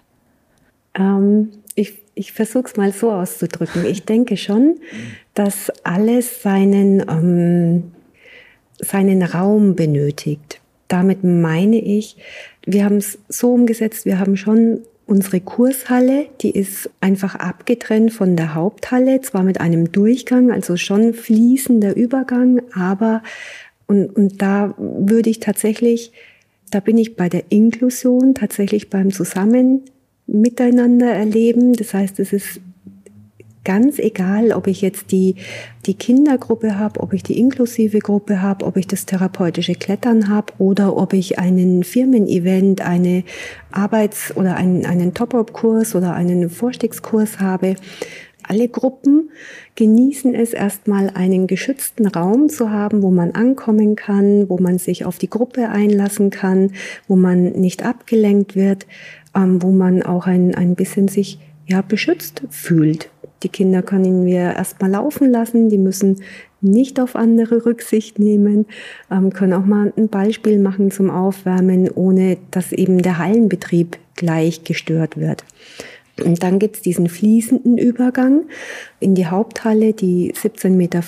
[0.96, 3.86] Ähm, ich ich versuche es mal so auszudrücken.
[3.86, 4.80] Ich denke schon,
[5.34, 7.92] dass alles seinen, ähm,
[8.80, 10.62] seinen Raum benötigt.
[10.94, 12.18] Damit meine ich,
[12.68, 18.36] wir haben es so umgesetzt, wir haben schon unsere Kurshalle, die ist einfach abgetrennt von
[18.36, 23.24] der Haupthalle, zwar mit einem Durchgang, also schon fließender Übergang, aber
[23.88, 26.12] und, und da würde ich tatsächlich,
[26.70, 29.82] da bin ich bei der Inklusion, tatsächlich beim Zusammen
[30.28, 31.74] miteinander erleben.
[31.74, 32.62] Das heißt, es ist
[33.64, 35.36] ganz egal, ob ich jetzt die,
[35.86, 40.54] die Kindergruppe habe, ob ich die inklusive Gruppe habe, ob ich das therapeutische Klettern habe
[40.58, 43.24] oder ob ich einen Firmen-Event, eine
[43.72, 47.76] Arbeits- oder einen, einen Top-Up-Kurs oder einen Vorstiegskurs habe.
[48.46, 49.30] Alle Gruppen
[49.76, 55.06] genießen es erstmal einen geschützten Raum zu haben, wo man ankommen kann, wo man sich
[55.06, 56.72] auf die Gruppe einlassen kann,
[57.08, 58.86] wo man nicht abgelenkt wird,
[59.34, 63.10] ähm, wo man auch ein, ein bisschen sich ja, beschützt fühlt.
[63.44, 66.22] Die Kinder können wir erstmal laufen lassen, die müssen
[66.62, 68.66] nicht auf andere Rücksicht nehmen,
[69.12, 74.64] ähm, können auch mal ein Beispiel machen zum Aufwärmen, ohne dass eben der Hallenbetrieb gleich
[74.64, 75.44] gestört wird.
[76.24, 78.44] Und dann gibt's diesen fließenden Übergang
[79.00, 81.02] in die Haupthalle, die 17,50 Meter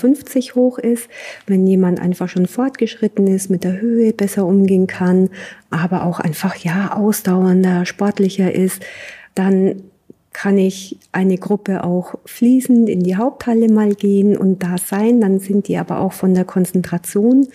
[0.55, 1.07] hoch ist.
[1.45, 5.29] Wenn jemand einfach schon fortgeschritten ist, mit der Höhe besser umgehen kann,
[5.69, 8.83] aber auch einfach, ja, ausdauernder, sportlicher ist,
[9.35, 9.83] dann
[10.35, 15.21] kann ich eine Gruppe auch fließend in die Haupthalle mal gehen und da sein.
[15.21, 17.47] Dann sind die aber auch von der Konzentration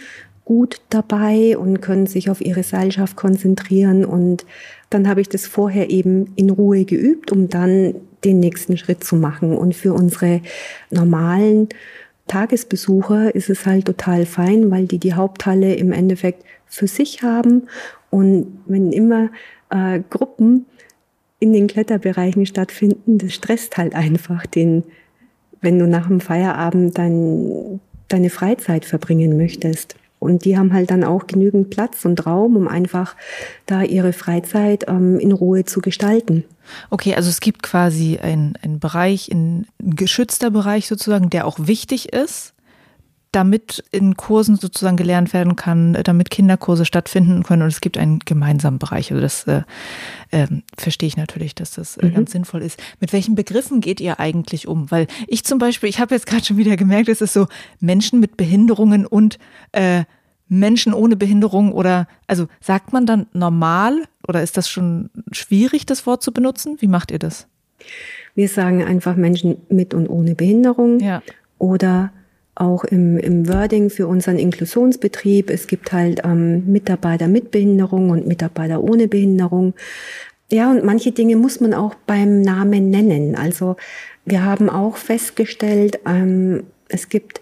[0.47, 4.47] gut dabei und können sich auf ihre Seilschaft konzentrieren und
[4.88, 9.14] dann habe ich das vorher eben in Ruhe geübt, um dann den nächsten Schritt zu
[9.14, 9.57] machen.
[9.57, 10.40] Und für unsere
[10.90, 11.69] normalen
[12.29, 17.69] Tagesbesucher ist es halt total fein, weil die die Haupthalle im Endeffekt für sich haben.
[18.09, 19.29] Und wenn immer
[19.69, 20.64] äh, Gruppen
[21.40, 24.85] in den Kletterbereichen stattfinden, das stresst halt einfach den,
[25.61, 29.96] wenn du nach dem Feierabend dein, deine Freizeit verbringen möchtest.
[30.18, 33.16] Und die haben halt dann auch genügend Platz und Raum, um einfach
[33.64, 36.44] da ihre Freizeit ähm, in Ruhe zu gestalten.
[36.90, 42.53] Okay, also es gibt quasi einen Bereich, ein geschützter Bereich sozusagen, der auch wichtig ist,
[43.33, 47.62] damit in Kursen sozusagen gelernt werden kann, damit Kinderkurse stattfinden können.
[47.62, 49.12] Und es gibt einen gemeinsamen Bereich.
[49.12, 49.62] Also das äh,
[50.31, 52.14] äh, verstehe ich natürlich, dass das äh, mhm.
[52.14, 52.83] ganz sinnvoll ist.
[52.99, 54.90] Mit welchen Begriffen geht ihr eigentlich um?
[54.90, 57.47] Weil ich zum Beispiel, ich habe jetzt gerade schon wieder gemerkt, es ist so
[57.79, 59.38] Menschen mit Behinderungen und
[59.73, 60.05] äh,
[60.49, 66.07] Menschen ohne Behinderung oder also sagt man dann normal oder ist das schon schwierig, das
[66.07, 66.77] Wort zu benutzen?
[66.81, 67.47] Wie macht ihr das?
[68.35, 71.23] Wir sagen einfach Menschen mit und ohne Behinderung ja.
[71.59, 72.12] oder
[72.55, 75.51] auch im, im Wording für unseren Inklusionsbetrieb.
[75.51, 79.75] Es gibt halt ähm, Mitarbeiter mit Behinderung und Mitarbeiter ohne Behinderung.
[80.51, 83.37] Ja, und manche Dinge muss man auch beim Namen nennen.
[83.37, 83.77] Also
[84.25, 87.41] wir haben auch festgestellt, ähm, es gibt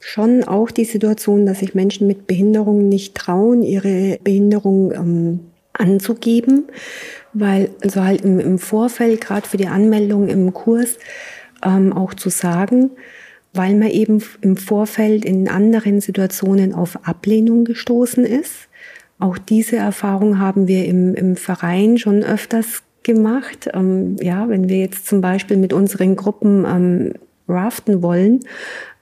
[0.00, 5.40] schon auch die Situation, dass sich Menschen mit Behinderung nicht trauen, ihre Behinderung ähm,
[5.72, 6.64] anzugeben,
[7.32, 10.98] weil also halt im, im Vorfeld, gerade für die Anmeldung im Kurs,
[11.64, 12.90] ähm, auch zu sagen,
[13.52, 18.68] weil man eben im Vorfeld in anderen Situationen auf Ablehnung gestoßen ist.
[19.18, 23.68] Auch diese Erfahrung haben wir im, im Verein schon öfters gemacht.
[23.72, 27.12] Ähm, ja, wenn wir jetzt zum Beispiel mit unseren Gruppen ähm,
[27.48, 28.40] raften wollen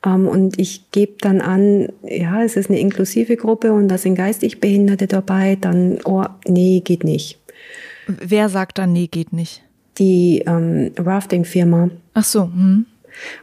[0.05, 4.15] ähm, und ich gebe dann an, ja, es ist eine inklusive Gruppe und da sind
[4.15, 7.41] geistig Behinderte dabei, dann, oh, nee, geht nicht.
[8.07, 9.63] Wer sagt dann, nee, geht nicht?
[9.99, 11.91] Die ähm, Rafting-Firma.
[12.15, 12.45] Ach so.
[12.45, 12.87] Hm.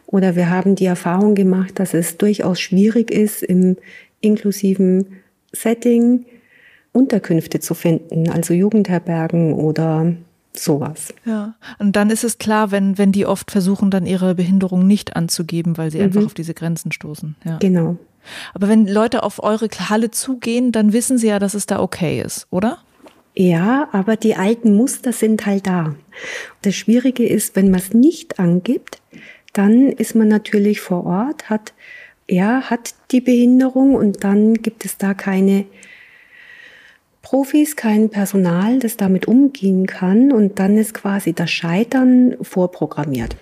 [0.05, 3.77] Oder wir haben die Erfahrung gemacht, dass es durchaus schwierig ist, im
[4.21, 5.07] inklusiven
[5.51, 6.25] Setting
[6.91, 10.13] Unterkünfte zu finden, also Jugendherbergen oder
[10.53, 11.13] sowas.
[11.25, 15.15] Ja, und dann ist es klar, wenn, wenn die oft versuchen, dann ihre Behinderung nicht
[15.15, 16.03] anzugeben, weil sie mhm.
[16.05, 17.35] einfach auf diese Grenzen stoßen.
[17.43, 17.57] Ja.
[17.57, 17.97] Genau.
[18.53, 22.21] Aber wenn Leute auf eure Halle zugehen, dann wissen sie ja, dass es da okay
[22.21, 22.77] ist, oder?
[23.35, 25.95] Ja, aber die alten Muster sind halt da.
[26.61, 29.01] Das Schwierige ist, wenn man es nicht angibt,
[29.53, 31.73] dann ist man natürlich vor Ort, hat,
[32.27, 35.65] ja, hat die Behinderung und dann gibt es da keine
[37.21, 43.37] Profis, kein Personal, das damit umgehen kann und dann ist quasi das Scheitern vorprogrammiert.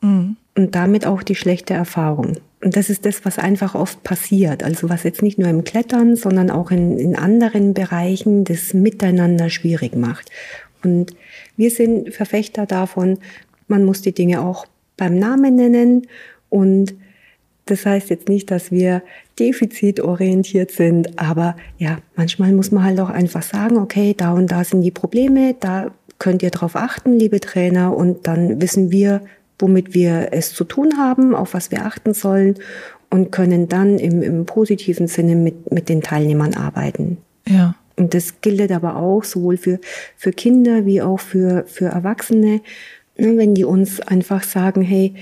[0.00, 0.36] Mhm.
[0.56, 2.36] Und damit auch die schlechte Erfahrung.
[2.62, 4.62] Und das ist das, was einfach oft passiert.
[4.62, 9.50] Also was jetzt nicht nur im Klettern, sondern auch in, in anderen Bereichen das Miteinander
[9.50, 10.30] schwierig macht.
[10.84, 11.16] Und
[11.56, 13.18] wir sind Verfechter davon,
[13.66, 16.06] man muss die Dinge auch beim Namen nennen
[16.48, 16.94] und
[17.66, 19.02] das heißt jetzt nicht, dass wir
[19.38, 24.64] defizitorientiert sind, aber ja, manchmal muss man halt auch einfach sagen, okay, da und da
[24.64, 29.22] sind die Probleme, da könnt ihr darauf achten, liebe Trainer, und dann wissen wir,
[29.58, 32.56] womit wir es zu tun haben, auf was wir achten sollen
[33.10, 37.18] und können dann im, im positiven Sinne mit, mit den Teilnehmern arbeiten.
[37.48, 37.76] Ja.
[37.96, 39.78] Und das gilt aber auch sowohl für,
[40.16, 42.60] für Kinder wie auch für, für Erwachsene.
[43.16, 45.14] Ne, wenn die uns einfach sagen, hey,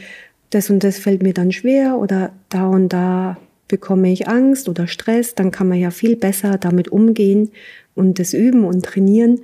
[0.50, 3.38] das und das fällt mir dann schwer oder da und da
[3.68, 7.50] bekomme ich Angst oder Stress, dann kann man ja viel besser damit umgehen
[7.94, 9.40] und das üben und trainieren,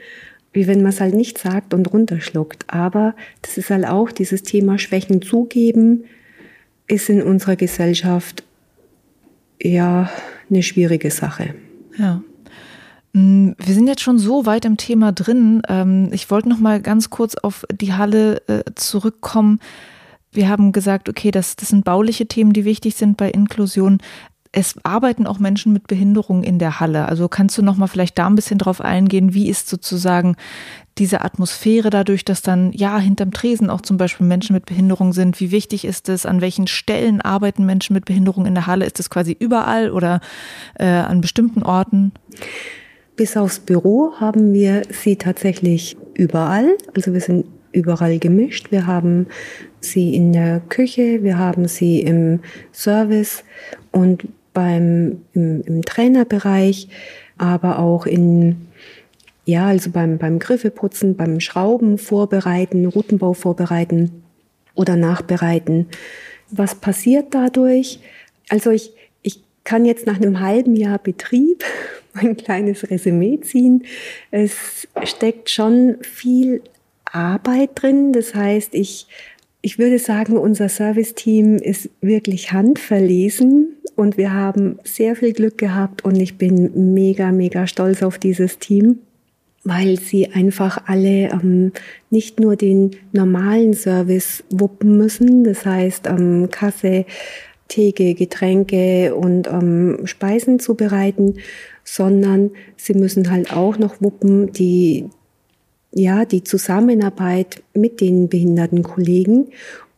[0.53, 2.64] wie wenn man es halt nicht sagt und runterschluckt.
[2.68, 6.05] Aber das ist halt auch dieses Thema Schwächen zugeben,
[6.86, 8.44] ist in unserer Gesellschaft
[9.62, 10.11] ja
[10.51, 11.55] eine schwierige Sache.
[11.99, 12.22] Ja.
[13.12, 15.62] Mm, wir sind jetzt schon so weit im Thema drin.
[15.68, 19.61] Ähm, ich wollte noch mal ganz kurz auf die Halle äh, zurückkommen.
[20.32, 23.98] Wir haben gesagt, okay, das, das sind bauliche Themen, die wichtig sind bei Inklusion.
[24.50, 27.06] Es arbeiten auch Menschen mit Behinderung in der Halle.
[27.06, 30.36] Also kannst du noch mal vielleicht da ein bisschen drauf eingehen, wie ist sozusagen
[30.96, 35.38] diese Atmosphäre dadurch, dass dann ja hinterm Tresen auch zum Beispiel Menschen mit Behinderung sind?
[35.40, 36.26] Wie wichtig ist es?
[36.26, 38.86] An welchen Stellen arbeiten Menschen mit Behinderung in der Halle?
[38.86, 40.20] Ist es quasi überall oder
[40.78, 42.12] äh, an bestimmten Orten?
[43.18, 46.76] Bis aufs Büro haben wir sie tatsächlich überall.
[46.94, 48.70] Also wir sind überall gemischt.
[48.70, 49.26] Wir haben
[49.80, 52.38] sie in der Küche, wir haben sie im
[52.72, 53.42] Service
[53.90, 56.86] und beim, im, im Trainerbereich,
[57.38, 58.68] aber auch in,
[59.44, 64.22] ja, also beim, beim Griffeputzen, beim Schrauben vorbereiten, Routenbau vorbereiten
[64.76, 65.86] oder nachbereiten.
[66.52, 67.98] Was passiert dadurch?
[68.48, 68.92] Also ich,
[69.68, 71.62] kann jetzt nach einem halben Jahr Betrieb
[72.14, 73.84] ein kleines Resümee ziehen.
[74.30, 76.62] Es steckt schon viel
[77.04, 78.14] Arbeit drin.
[78.14, 79.08] Das heißt, ich,
[79.60, 86.02] ich würde sagen, unser Serviceteam ist wirklich handverlesen und wir haben sehr viel Glück gehabt
[86.02, 89.00] und ich bin mega, mega stolz auf dieses Team,
[89.64, 91.72] weil sie einfach alle ähm,
[92.08, 97.04] nicht nur den normalen Service wuppen müssen, das heißt ähm, Kasse,
[97.68, 101.36] Theke, Getränke und ähm, Speisen zubereiten,
[101.84, 105.06] sondern sie müssen halt auch noch wuppen die,
[105.92, 109.48] ja, die Zusammenarbeit mit den behinderten Kollegen.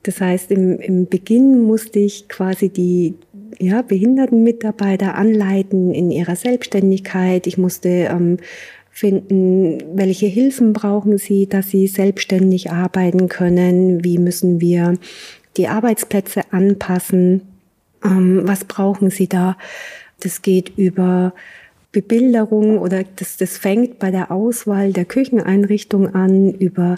[0.02, 3.14] Das heißt, im, im Beginn musste ich quasi die
[3.58, 7.46] ja, behinderten Mitarbeiter anleiten in ihrer Selbstständigkeit.
[7.46, 8.38] Ich musste ähm,
[8.90, 14.04] finden, welche Hilfen brauchen sie, dass sie selbstständig arbeiten können.
[14.04, 14.94] Wie müssen wir
[15.56, 17.42] die Arbeitsplätze anpassen?
[18.04, 19.56] Ähm, was brauchen sie da?
[20.20, 21.32] Das geht über
[21.92, 26.96] Bebilderung oder das, das fängt bei der Auswahl der Kücheneinrichtung an, über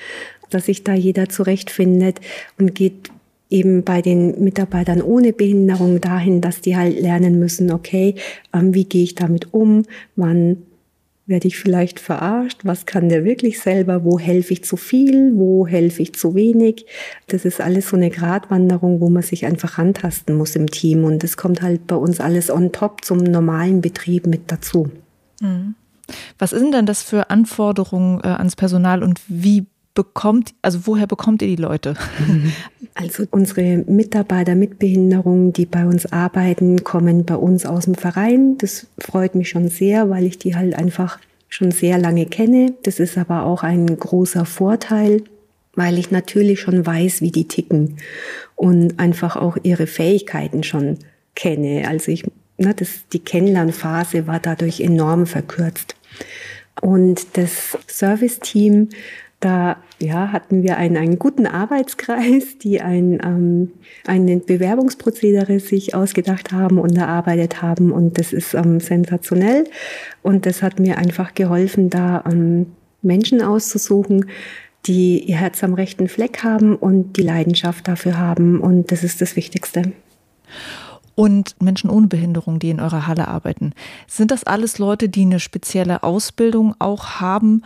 [0.50, 2.20] dass sich da jeder zurechtfindet
[2.58, 3.10] und geht
[3.50, 8.14] eben bei den Mitarbeitern ohne Behinderung dahin, dass die halt lernen müssen, okay,
[8.52, 9.84] ähm, wie gehe ich damit um,
[10.16, 10.58] wann
[11.26, 12.60] werde ich vielleicht verarscht?
[12.64, 14.04] Was kann der wirklich selber?
[14.04, 15.32] Wo helfe ich zu viel?
[15.34, 16.86] Wo helfe ich zu wenig?
[17.28, 21.04] Das ist alles so eine Gratwanderung, wo man sich einfach rantasten muss im Team.
[21.04, 24.90] Und das kommt halt bei uns alles on top zum normalen Betrieb mit dazu.
[25.40, 25.74] Mhm.
[26.38, 29.64] Was sind denn das für Anforderungen äh, ans Personal und wie
[29.94, 31.94] bekommt, also woher bekommt ihr die Leute?
[32.96, 38.56] Also unsere Mitarbeiter mit Behinderung, die bei uns arbeiten, kommen bei uns aus dem Verein.
[38.58, 41.18] Das freut mich schon sehr, weil ich die halt einfach
[41.48, 42.74] schon sehr lange kenne.
[42.84, 45.24] Das ist aber auch ein großer Vorteil,
[45.74, 47.96] weil ich natürlich schon weiß, wie die ticken
[48.54, 50.98] und einfach auch ihre Fähigkeiten schon
[51.34, 51.88] kenne.
[51.88, 52.22] Also ich,
[52.58, 55.96] na, das, die Kennenlernphase war dadurch enorm verkürzt.
[56.80, 58.88] Und das Serviceteam
[59.40, 63.72] da ja, hatten wir einen, einen guten Arbeitskreis, die ein, ähm,
[64.06, 67.92] ein Bewerbungsprozedere sich ausgedacht haben und erarbeitet haben.
[67.92, 69.64] Und das ist ähm, sensationell.
[70.22, 72.72] Und das hat mir einfach geholfen, da ähm,
[73.02, 74.26] Menschen auszusuchen,
[74.86, 78.60] die ihr Herz am rechten Fleck haben und die Leidenschaft dafür haben.
[78.60, 79.92] Und das ist das Wichtigste
[81.14, 83.72] und Menschen ohne Behinderung, die in eurer Halle arbeiten.
[84.06, 87.62] Sind das alles Leute, die eine spezielle Ausbildung auch haben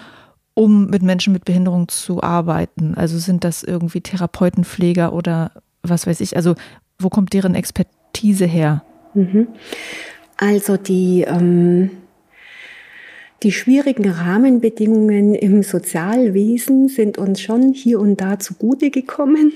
[0.58, 2.94] um mit Menschen mit Behinderung zu arbeiten?
[2.96, 5.52] Also sind das irgendwie Therapeuten, Pfleger oder
[5.84, 6.34] was weiß ich?
[6.34, 6.56] Also
[6.98, 8.82] wo kommt deren Expertise her?
[9.14, 9.46] Mhm.
[10.36, 11.90] Also die, ähm,
[13.44, 19.52] die schwierigen Rahmenbedingungen im Sozialwesen sind uns schon hier und da zugute gekommen.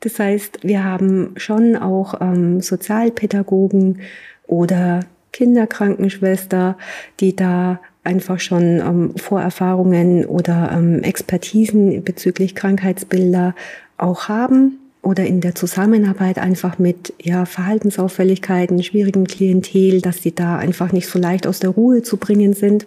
[0.00, 4.00] Das heißt, wir haben schon auch ähm, Sozialpädagogen
[4.48, 5.00] oder
[5.30, 6.76] Kinderkrankenschwester,
[7.20, 7.78] die da
[8.08, 13.54] einfach schon ähm, Vorerfahrungen oder ähm, Expertisen bezüglich Krankheitsbilder
[13.98, 20.56] auch haben oder in der Zusammenarbeit einfach mit ja, Verhaltensauffälligkeiten, schwierigen Klientel, dass die da
[20.56, 22.86] einfach nicht so leicht aus der Ruhe zu bringen sind.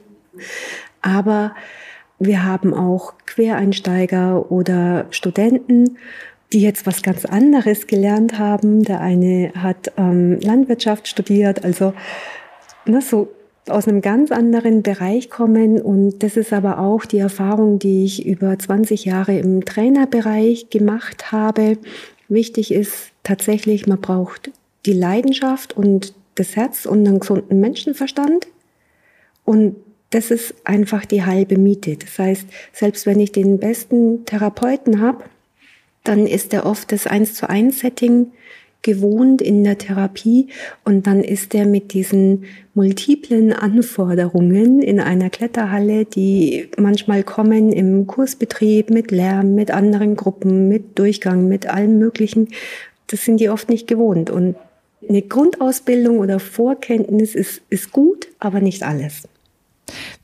[1.02, 1.56] Aber
[2.20, 5.98] wir haben auch Quereinsteiger oder Studenten,
[6.54, 8.84] die jetzt was ganz anderes gelernt haben.
[8.84, 11.94] Der eine hat ähm, Landwirtschaft studiert, also
[12.86, 13.30] ne, so
[13.68, 15.82] aus einem ganz anderen Bereich kommen.
[15.82, 21.32] Und das ist aber auch die Erfahrung, die ich über 20 Jahre im Trainerbereich gemacht
[21.32, 21.78] habe.
[22.28, 24.52] Wichtig ist tatsächlich, man braucht
[24.86, 28.48] die Leidenschaft und das Herz und einen gesunden Menschenverstand.
[29.46, 29.76] Und
[30.12, 31.98] das ist einfach die halbe Miete.
[31.98, 35.24] Das heißt, selbst wenn ich den besten Therapeuten habe,
[36.04, 38.32] dann ist er oft das Eins zu eins Setting
[38.82, 40.48] gewohnt in der Therapie
[40.84, 48.08] und dann ist er mit diesen multiplen Anforderungen in einer Kletterhalle, die manchmal kommen im
[48.08, 52.50] Kursbetrieb mit Lärm, mit anderen Gruppen, mit Durchgang, mit allem Möglichen.
[53.08, 54.56] Das sind die oft nicht gewohnt und
[55.08, 59.28] eine Grundausbildung oder Vorkenntnis ist, ist gut, aber nicht alles.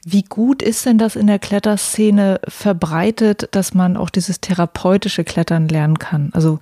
[0.05, 5.67] Wie gut ist denn das in der Kletterszene verbreitet, dass man auch dieses therapeutische Klettern
[5.67, 6.29] lernen kann?
[6.33, 6.59] Also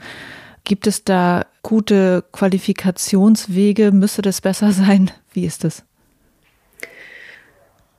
[0.66, 3.92] Gibt es da gute Qualifikationswege?
[3.92, 5.12] Müsste das besser sein?
[5.32, 5.84] Wie ist das?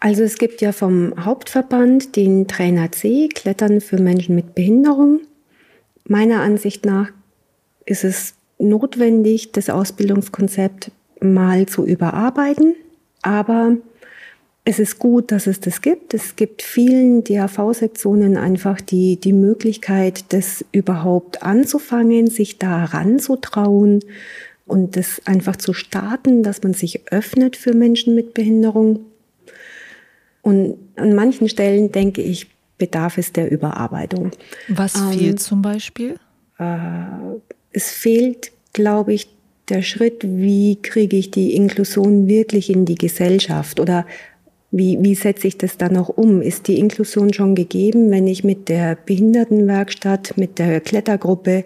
[0.01, 5.21] Also es gibt ja vom Hauptverband den Trainer C, Klettern für Menschen mit Behinderung.
[6.05, 7.11] Meiner Ansicht nach
[7.87, 10.91] ist es notwendig, das Ausbildungskonzept
[11.21, 12.75] mal zu überarbeiten.
[13.23, 13.77] Aber
[14.69, 16.13] es ist gut, dass es das gibt.
[16.13, 24.01] Es gibt vielen DAV-Sektionen einfach die, die Möglichkeit, das überhaupt anzufangen, sich da ranzutrauen
[24.67, 29.07] und das einfach zu starten, dass man sich öffnet für Menschen mit Behinderung.
[30.43, 34.33] Und an manchen Stellen denke ich, bedarf es der Überarbeitung.
[34.67, 36.17] Was ähm, fehlt zum Beispiel?
[36.59, 37.05] Äh,
[37.71, 39.29] es fehlt, glaube ich,
[39.69, 44.07] der Schritt, wie kriege ich die Inklusion wirklich in die Gesellschaft oder
[44.77, 46.43] wie, wie setze ich das dann auch um?
[46.43, 51.65] Ist die Inklusion schon gegeben, wenn ich mit der Behindertenwerkstatt, mit der Klettergruppe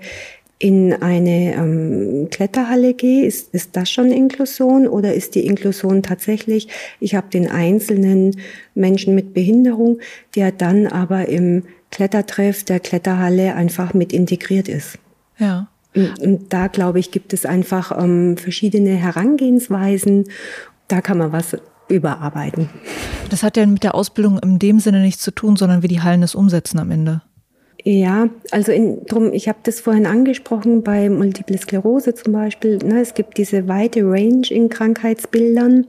[0.59, 3.27] in eine ähm, Kletterhalle gehe?
[3.27, 6.69] Ist, ist das schon Inklusion oder ist die Inklusion tatsächlich,
[7.01, 8.37] ich habe den einzelnen
[8.75, 9.99] Menschen mit Behinderung,
[10.37, 14.99] der dann aber im Klettertreff der Kletterhalle einfach mit integriert ist?
[15.39, 15.69] Ja.
[15.97, 20.27] Und, und da, glaube ich, gibt es einfach ähm, verschiedene Herangehensweisen.
[20.87, 21.57] Da kann man was
[21.91, 22.69] überarbeiten.
[23.29, 26.03] Das hat ja mit der Ausbildung in dem Sinne nichts zu tun, sondern wie die
[26.03, 27.23] Hallen es umsetzen am Ende.
[27.85, 32.79] Ja, also in, drum, ich habe das vorhin angesprochen bei Multiple Sklerose zum Beispiel.
[32.79, 35.87] Ne, es gibt diese weite Range in Krankheitsbildern.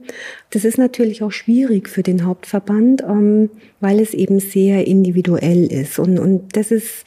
[0.50, 3.50] Das ist natürlich auch schwierig für den Hauptverband, ähm,
[3.80, 5.98] weil es eben sehr individuell ist.
[5.98, 7.04] Und, und das ist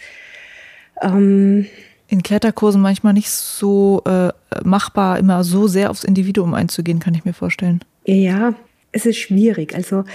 [1.01, 1.65] ähm,
[2.07, 4.29] in Kletterkursen manchmal nicht so äh,
[4.63, 7.83] machbar, immer so sehr aufs Individuum einzugehen, kann ich mir vorstellen.
[8.05, 8.53] Ja,
[8.95, 9.75] es ist schwierig.
[9.75, 10.05] Also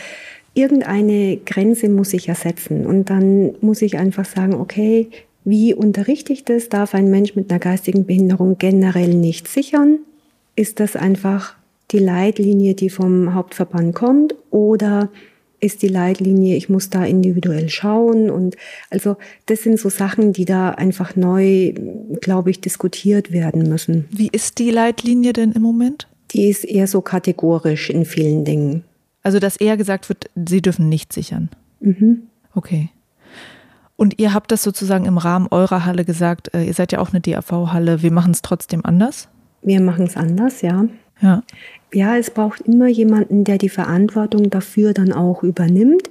[0.54, 5.08] irgendeine Grenze muss ich ersetzen und dann muss ich einfach sagen, okay,
[5.44, 6.68] wie unterrichte ich das?
[6.68, 10.00] Darf ein Mensch mit einer geistigen Behinderung generell nicht sichern?
[10.56, 11.54] Ist das einfach
[11.92, 15.10] die Leitlinie, die vom Hauptverband kommt oder
[15.60, 18.56] ist die Leitlinie, ich muss da individuell schauen und
[18.88, 21.74] also das sind so Sachen, die da einfach neu,
[22.22, 24.06] glaube ich, diskutiert werden müssen.
[24.10, 26.08] Wie ist die Leitlinie denn im Moment?
[26.32, 28.84] Die ist eher so kategorisch in vielen Dingen.
[29.22, 31.50] Also, dass eher gesagt wird, sie dürfen nicht sichern.
[31.80, 32.22] Mhm.
[32.54, 32.90] Okay.
[33.96, 37.10] Und ihr habt das sozusagen im Rahmen eurer Halle gesagt, äh, ihr seid ja auch
[37.12, 39.28] eine DAV-Halle, wir machen es trotzdem anders?
[39.62, 40.86] Wir machen es anders, ja.
[41.20, 41.42] Ja.
[41.92, 46.08] Ja, es braucht immer jemanden, der die Verantwortung dafür dann auch übernimmt.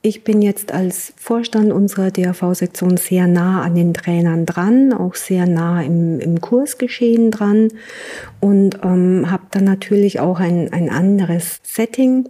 [0.00, 5.46] Ich bin jetzt als Vorstand unserer DAV-Sektion sehr nah an den Trainern dran, auch sehr
[5.46, 7.68] nah im, im Kursgeschehen dran
[8.38, 12.28] und ähm, habe dann natürlich auch ein, ein anderes Setting.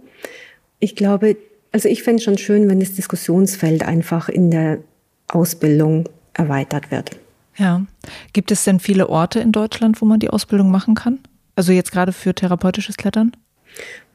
[0.79, 1.37] Ich glaube,
[1.71, 4.79] also ich fände es schon schön, wenn das Diskussionsfeld einfach in der
[5.27, 7.11] Ausbildung erweitert wird.
[7.57, 7.85] Ja.
[8.33, 11.19] Gibt es denn viele Orte in Deutschland, wo man die Ausbildung machen kann?
[11.55, 13.33] Also jetzt gerade für therapeutisches Klettern?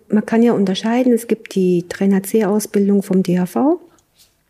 [0.08, 3.78] Man kann ja unterscheiden, es gibt die Trainer C-Ausbildung vom DHV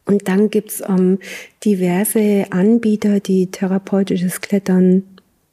[0.06, 1.18] und dann gibt's ähm,
[1.64, 5.04] diverse Anbieter, die therapeutisches Klettern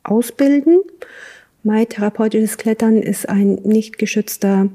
[0.04, 0.82] ausbilden.
[1.64, 4.70] Mein therapeutisches Klettern ist ein nicht geschützter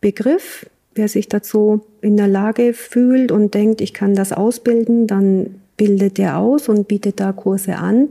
[0.00, 0.68] Begriff.
[0.94, 6.18] Wer sich dazu in der Lage fühlt und denkt, ich kann das ausbilden, dann bildet
[6.18, 8.08] der aus und bietet da Kurse an.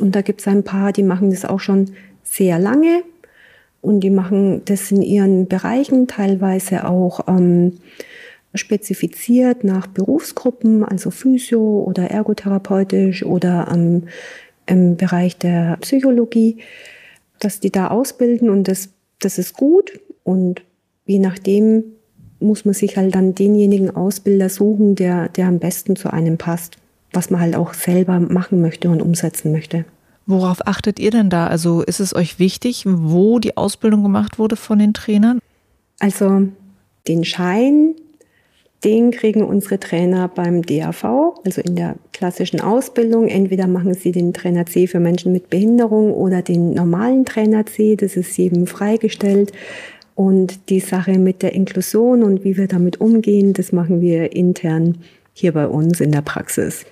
[0.00, 1.92] Und da gibt's ein paar, die machen das auch schon
[2.24, 3.02] sehr lange
[3.84, 7.74] und die machen das in ihren Bereichen, teilweise auch ähm,
[8.54, 14.04] spezifiziert nach Berufsgruppen, also Physio oder ergotherapeutisch oder ähm,
[14.66, 16.58] im Bereich der Psychologie,
[17.40, 20.00] dass die da ausbilden und das, das ist gut.
[20.22, 20.62] Und
[21.04, 21.84] je nachdem
[22.40, 26.78] muss man sich halt dann denjenigen Ausbilder suchen, der, der am besten zu einem passt,
[27.12, 29.84] was man halt auch selber machen möchte und umsetzen möchte.
[30.26, 31.46] Worauf achtet ihr denn da?
[31.46, 35.38] Also ist es euch wichtig, wo die Ausbildung gemacht wurde von den Trainern?
[36.00, 36.48] Also
[37.06, 37.94] den Schein,
[38.84, 41.04] den kriegen unsere Trainer beim DAV,
[41.44, 43.28] also in der klassischen Ausbildung.
[43.28, 47.96] Entweder machen sie den Trainer C für Menschen mit Behinderung oder den normalen Trainer C,
[47.96, 49.52] das ist jedem freigestellt.
[50.14, 54.98] Und die Sache mit der Inklusion und wie wir damit umgehen, das machen wir intern
[55.32, 56.86] hier bei uns in der Praxis.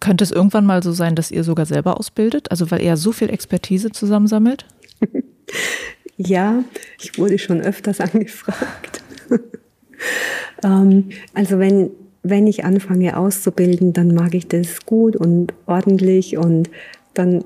[0.00, 2.50] Könnte es irgendwann mal so sein, dass ihr sogar selber ausbildet?
[2.50, 4.66] Also weil er so viel Expertise zusammensammelt?
[6.16, 6.62] ja,
[7.00, 9.02] ich wurde schon öfters angefragt.
[10.64, 11.90] ähm, also wenn,
[12.22, 16.70] wenn ich anfange auszubilden, dann mag ich das gut und ordentlich und
[17.14, 17.44] dann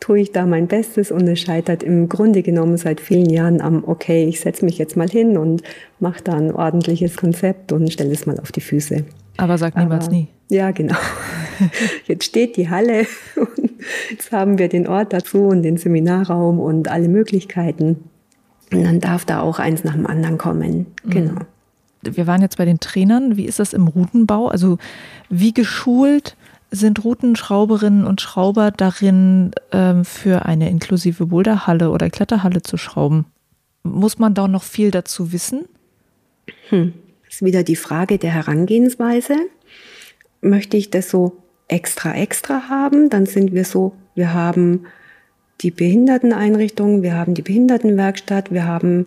[0.00, 3.84] tue ich da mein Bestes und es scheitert im Grunde genommen seit vielen Jahren am,
[3.86, 5.62] okay, ich setze mich jetzt mal hin und
[6.00, 9.04] mache da ein ordentliches Konzept und stelle es mal auf die Füße.
[9.36, 10.28] Aber sag niemals Aber, nie.
[10.50, 10.96] Ja, genau.
[12.06, 13.06] Jetzt steht die Halle
[13.36, 13.70] und
[14.10, 18.08] jetzt haben wir den Ort dazu und den Seminarraum und alle Möglichkeiten.
[18.72, 20.86] Und dann darf da auch eins nach dem anderen kommen.
[21.04, 21.10] Mhm.
[21.10, 21.34] Genau.
[22.02, 23.36] Wir waren jetzt bei den Trainern.
[23.36, 24.48] Wie ist das im Routenbau?
[24.48, 24.78] Also
[25.28, 26.36] wie geschult
[26.70, 33.26] sind Routenschrauberinnen und Schrauber darin, ähm, für eine inklusive Boulderhalle oder Kletterhalle zu schrauben?
[33.84, 35.66] Muss man da noch viel dazu wissen?
[36.70, 36.94] Hm.
[37.42, 39.36] Wieder die Frage der Herangehensweise.
[40.40, 44.86] Möchte ich das so extra extra haben, dann sind wir so, wir haben
[45.60, 49.06] die Behinderteneinrichtung, wir haben die Behindertenwerkstatt, wir haben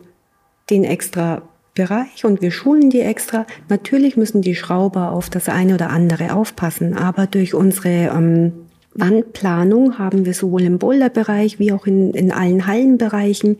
[0.69, 1.43] den extra
[1.75, 3.45] Bereich und wir schulen die extra.
[3.69, 8.53] Natürlich müssen die Schrauber auf das eine oder andere aufpassen, aber durch unsere ähm,
[8.93, 13.57] Wandplanung haben wir sowohl im Boulderbereich wie auch in, in allen Hallenbereichen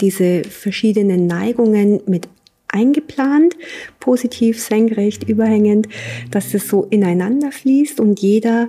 [0.00, 2.28] diese verschiedenen Neigungen mit
[2.74, 3.56] eingeplant,
[4.00, 5.88] positiv, senkrecht, überhängend,
[6.30, 8.68] dass es so ineinander fließt und jeder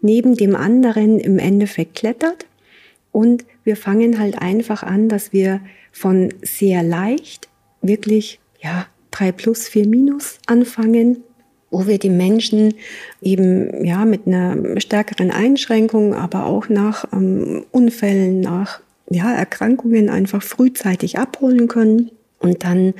[0.00, 2.46] neben dem anderen im Endeffekt klettert.
[3.12, 5.60] Und wir fangen halt einfach an, dass wir
[5.92, 7.48] von sehr leicht
[7.82, 11.24] wirklich, ja, drei plus, vier minus anfangen,
[11.70, 12.74] wo wir die Menschen
[13.20, 20.42] eben, ja, mit einer stärkeren Einschränkung, aber auch nach ähm, Unfällen, nach, ja, Erkrankungen einfach
[20.42, 22.10] frühzeitig abholen können.
[22.40, 22.94] Und dann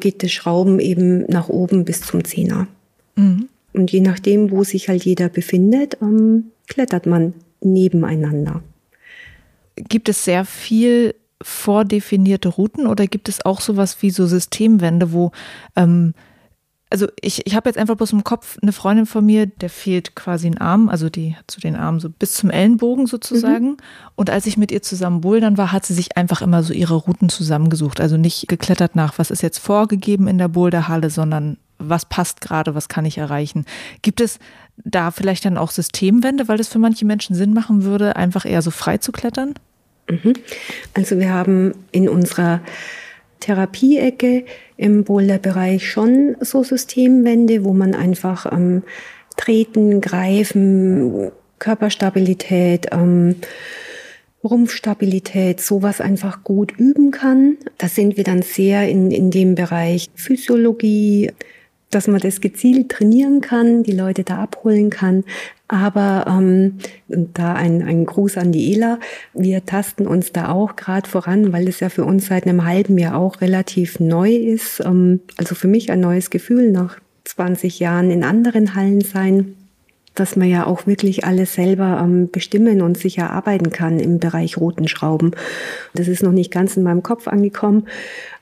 [0.00, 2.66] geht das Schrauben eben nach oben bis zum Zehner.
[3.14, 3.48] Mhm.
[3.72, 8.62] Und je nachdem, wo sich halt jeder befindet, ähm, klettert man nebeneinander.
[9.76, 15.30] Gibt es sehr viel vordefinierte Routen oder gibt es auch sowas wie so Systemwände, wo
[15.76, 16.14] ähm,
[16.90, 20.14] also ich, ich habe jetzt einfach bloß im Kopf eine Freundin von mir, der fehlt
[20.14, 23.72] quasi ein Arm, also die hat zu den Armen so bis zum Ellenbogen sozusagen.
[23.72, 23.76] Mhm.
[24.16, 26.94] Und als ich mit ihr zusammen bouldern war, hat sie sich einfach immer so ihre
[26.94, 28.00] Routen zusammengesucht.
[28.00, 32.74] Also nicht geklettert nach, was ist jetzt vorgegeben in der Boulderhalle, sondern was passt gerade,
[32.74, 33.64] was kann ich erreichen.
[34.02, 34.38] Gibt es
[34.76, 38.62] da vielleicht dann auch Systemwände, weil das für manche Menschen Sinn machen würde, einfach eher
[38.62, 39.54] so frei zu klettern?
[40.08, 40.32] Mhm.
[40.94, 42.60] Also wir haben in unserer
[43.40, 44.44] Therapieecke
[44.76, 48.82] im Boulderbereich schon so Systemwände, wo man einfach ähm,
[49.36, 53.36] treten, greifen, Körperstabilität, ähm,
[54.44, 57.56] Rumpfstabilität, sowas einfach gut üben kann.
[57.76, 61.32] Da sind wir dann sehr in, in dem Bereich Physiologie,
[61.90, 65.24] dass man das gezielt trainieren kann, die Leute da abholen kann.
[65.68, 66.78] Aber ähm,
[67.08, 68.98] da ein, ein Gruß an die Ela.
[69.34, 72.96] Wir tasten uns da auch gerade voran, weil es ja für uns seit einem halben
[72.98, 74.80] Jahr auch relativ neu ist.
[74.80, 79.54] Ähm, also für mich ein neues Gefühl nach 20 Jahren in anderen Hallen sein,
[80.14, 84.56] dass man ja auch wirklich alles selber ähm, bestimmen und sicher arbeiten kann im Bereich
[84.56, 85.32] roten Schrauben.
[85.94, 87.86] Das ist noch nicht ganz in meinem Kopf angekommen,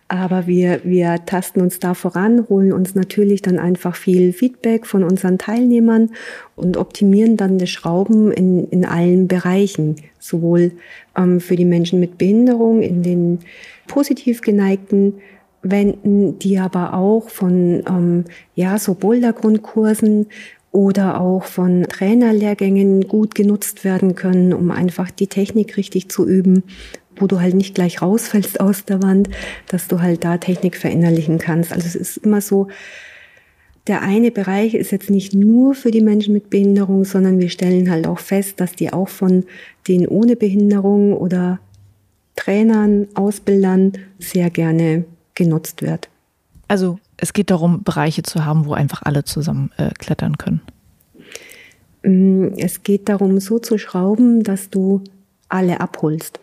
[0.09, 5.03] aber wir, wir tasten uns da voran, holen uns natürlich dann einfach viel Feedback von
[5.03, 6.11] unseren Teilnehmern
[6.55, 10.73] und optimieren dann das Schrauben in, in allen Bereichen, sowohl
[11.17, 13.41] ähm, für die Menschen mit Behinderung in den
[13.89, 15.15] positiv geneigten
[15.63, 20.27] Wänden, die aber auch von ähm, ja so Bouldergrundkursen
[20.71, 26.63] oder auch von Trainerlehrgängen gut genutzt werden können, um einfach die Technik richtig zu üben
[27.17, 29.29] wo du halt nicht gleich rausfällst aus der Wand,
[29.69, 31.73] dass du halt da Technik verinnerlichen kannst.
[31.73, 32.69] Also es ist immer so,
[33.87, 37.91] der eine Bereich ist jetzt nicht nur für die Menschen mit Behinderung, sondern wir stellen
[37.91, 39.45] halt auch fest, dass die auch von
[39.87, 41.61] den ohne Behinderung oder
[42.35, 45.05] Trainern, Ausbildern sehr gerne
[45.35, 46.09] genutzt wird.
[46.69, 50.61] Also es geht darum, Bereiche zu haben, wo einfach alle zusammen äh, klettern können.
[52.03, 55.03] Mm, es geht darum, so zu schrauben, dass du
[55.49, 56.41] alle abholst.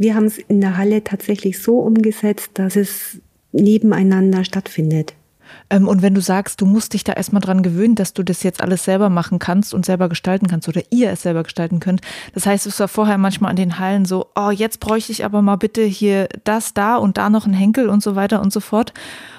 [0.00, 3.20] Wir haben es in der Halle tatsächlich so umgesetzt, dass es
[3.52, 5.12] nebeneinander stattfindet.
[5.68, 8.42] Ähm, und wenn du sagst, du musst dich da erstmal dran gewöhnen, dass du das
[8.42, 12.00] jetzt alles selber machen kannst und selber gestalten kannst oder ihr es selber gestalten könnt.
[12.32, 15.42] Das heißt, es war vorher manchmal an den Hallen so, oh, jetzt bräuchte ich aber
[15.42, 18.60] mal bitte hier das, da und da noch ein Henkel und so weiter und so
[18.60, 18.94] fort.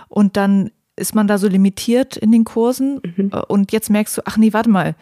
[0.09, 3.31] Und dann ist man da so limitiert in den Kursen mhm.
[3.47, 4.93] Und jetzt merkst du, ach nee, warte mal,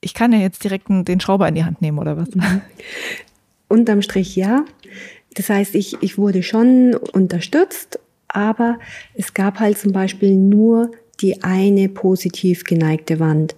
[0.00, 2.34] ich kann ja jetzt direkt den Schrauber in die Hand nehmen oder was?
[2.34, 2.62] Mhm.
[3.74, 4.64] Unterm Strich ja.
[5.34, 7.98] Das heißt, ich, ich wurde schon unterstützt
[8.34, 8.80] aber
[9.14, 13.54] es gab halt zum Beispiel nur die eine positiv geneigte Wand.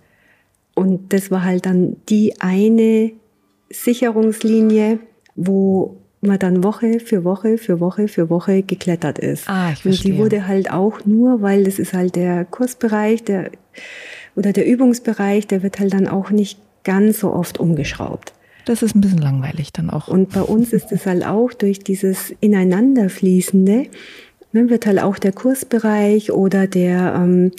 [0.75, 3.13] Und das war halt dann die eine
[3.71, 4.99] Sicherungslinie,
[5.35, 9.49] wo man dann Woche für Woche für Woche für Woche geklettert ist.
[9.49, 10.13] Ah, ich verstehe.
[10.13, 13.51] Und die wurde halt auch nur, weil das ist halt der Kursbereich, der
[14.35, 18.35] oder der Übungsbereich, der wird halt dann auch nicht ganz so oft umgeschraubt.
[18.67, 20.09] Das ist ein bisschen langweilig dann auch.
[20.09, 23.87] Und bei uns ist es halt auch durch dieses Ineinanderfließende,
[24.53, 27.53] ne, wird halt auch der Kursbereich oder der, ähm,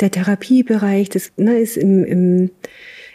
[0.00, 2.50] der Therapiebereich, das ne, ist im, im,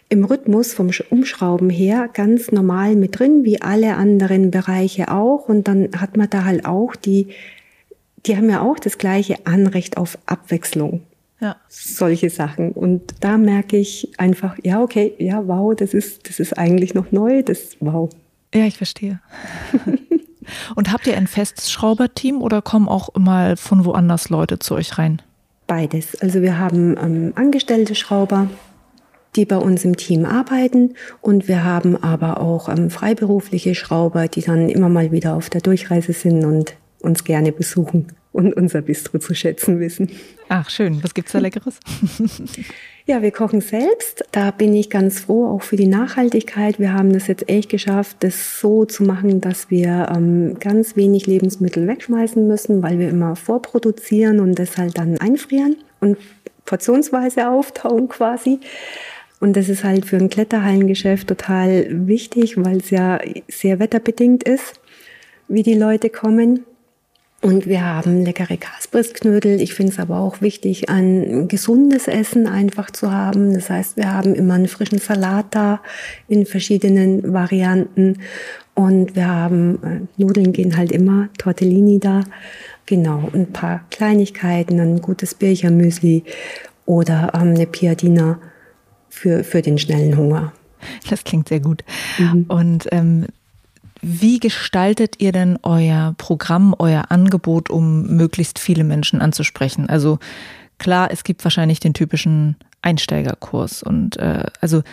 [0.10, 5.48] im Rhythmus vom Umschrauben her ganz normal mit drin, wie alle anderen Bereiche auch.
[5.48, 7.28] Und dann hat man da halt auch die,
[8.26, 11.04] die haben ja auch das gleiche Anrecht auf Abwechslung.
[11.40, 11.58] Ja.
[11.68, 12.72] Solche Sachen.
[12.72, 17.12] Und da merke ich einfach, ja, okay, ja, wow, das ist, das ist eigentlich noch
[17.12, 18.10] neu, das, wow.
[18.54, 19.20] Ja, ich verstehe.
[20.76, 24.98] Und habt ihr ein festes Schrauberteam oder kommen auch mal von woanders Leute zu euch
[24.98, 25.22] rein?
[25.68, 26.22] Beides.
[26.22, 28.48] Also wir haben ähm, angestellte Schrauber,
[29.36, 34.42] die bei uns im Team arbeiten und wir haben aber auch ähm, freiberufliche Schrauber, die
[34.42, 39.20] dann immer mal wieder auf der Durchreise sind und uns gerne besuchen und unser Bistro
[39.20, 40.10] zu schätzen wissen.
[40.50, 41.80] Ach schön, was gibt's da leckeres?
[43.08, 44.26] Ja, wir kochen selbst.
[44.32, 46.80] Da bin ich ganz froh, auch für die Nachhaltigkeit.
[46.80, 51.28] Wir haben das jetzt echt geschafft, das so zu machen, dass wir ähm, ganz wenig
[51.28, 56.18] Lebensmittel wegschmeißen müssen, weil wir immer vorproduzieren und das halt dann einfrieren und
[56.66, 58.60] portionsweise auftauen quasi.
[59.40, 64.80] Und das ist halt für ein Kletterhallengeschäft total wichtig, weil es ja sehr wetterbedingt ist,
[65.48, 66.66] wie die Leute kommen.
[67.46, 69.62] Und wir haben leckere Kasprisknödel.
[69.62, 73.54] Ich finde es aber auch wichtig, ein gesundes Essen einfach zu haben.
[73.54, 75.80] Das heißt, wir haben immer einen frischen Salat da
[76.28, 78.18] in verschiedenen Varianten.
[78.74, 82.24] Und wir haben, äh, Nudeln gehen halt immer, Tortellini da.
[82.88, 86.24] Genau, ein paar Kleinigkeiten, ein gutes Birchermüsli
[86.88, 88.40] oder ähm, eine Piadina
[89.08, 90.52] für, für den schnellen Hunger.
[91.12, 91.84] Das klingt sehr gut.
[92.18, 92.46] Mhm.
[92.48, 93.28] Und ähm,
[94.08, 99.90] wie gestaltet ihr denn euer Programm, euer Angebot, um möglichst viele Menschen anzusprechen?
[99.90, 100.20] Also
[100.78, 104.84] klar, es gibt wahrscheinlich den typischen Einsteigerkurs und äh, also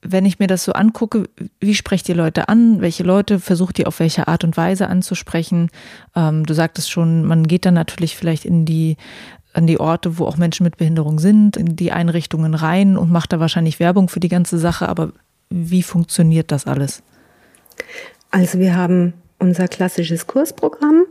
[0.00, 1.28] wenn ich mir das so angucke,
[1.60, 2.80] wie sprecht ihr Leute an?
[2.80, 5.68] Welche Leute versucht ihr auf welche Art und Weise anzusprechen?
[6.16, 8.96] Ähm, du sagtest schon, man geht dann natürlich vielleicht in die
[9.52, 13.34] an die Orte, wo auch Menschen mit Behinderung sind, in die Einrichtungen rein und macht
[13.34, 14.88] da wahrscheinlich Werbung für die ganze Sache.
[14.88, 15.12] Aber
[15.50, 17.02] wie funktioniert das alles?
[18.30, 21.04] Also wir haben unser klassisches Kursprogramm,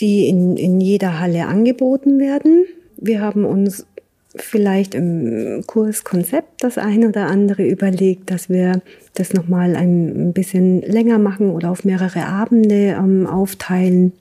[0.00, 2.64] die in, in jeder Halle angeboten werden.
[2.96, 3.86] Wir haben uns
[4.34, 8.80] vielleicht im Kurskonzept das eine oder andere überlegt, dass wir
[9.14, 14.12] das nochmal ein bisschen länger machen oder auf mehrere Abende ähm, aufteilen,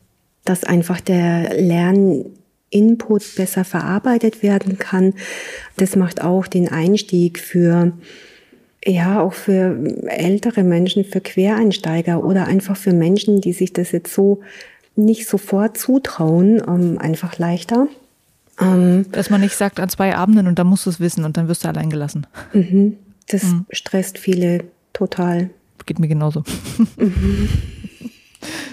[0.43, 5.13] dass einfach der Lerninput besser verarbeitet werden kann.
[5.77, 7.93] Das macht auch den Einstieg für
[8.85, 9.77] ja, auch für
[10.07, 14.41] ältere Menschen, für Quereinsteiger oder einfach für Menschen, die sich das jetzt so
[14.95, 17.87] nicht sofort zutrauen, ähm, einfach leichter.
[18.59, 21.37] Ähm, Dass man nicht sagt, an zwei Abenden und dann musst du es wissen und
[21.37, 22.27] dann wirst du allein gelassen.
[22.53, 22.97] Mhm.
[23.29, 23.65] Das mhm.
[23.71, 24.63] stresst viele
[24.93, 25.49] total.
[25.85, 26.43] Geht mir genauso.
[26.97, 27.49] Mhm.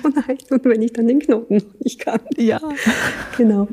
[0.04, 2.20] Oh nein, und wenn ich dann den Knoten nicht kann.
[2.36, 2.58] Ja.
[3.36, 3.68] Genau.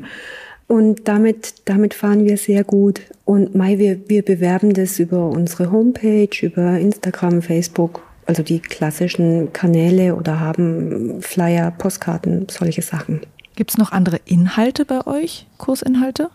[0.68, 3.02] Und damit, damit fahren wir sehr gut.
[3.24, 9.52] Und Mai, wir, wir bewerben das über unsere Homepage, über Instagram, Facebook, also die klassischen
[9.52, 13.20] Kanäle oder haben Flyer, Postkarten, solche Sachen.
[13.54, 16.30] Gibt es noch andere Inhalte bei euch, Kursinhalte?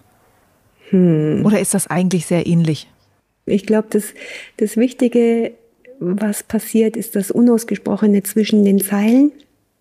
[0.90, 1.46] Hm.
[1.46, 2.88] Oder ist das eigentlich sehr ähnlich?
[3.46, 4.06] Ich glaube, das,
[4.58, 5.52] das Wichtige,
[6.00, 9.32] was passiert, ist das Unausgesprochene zwischen den Zeilen.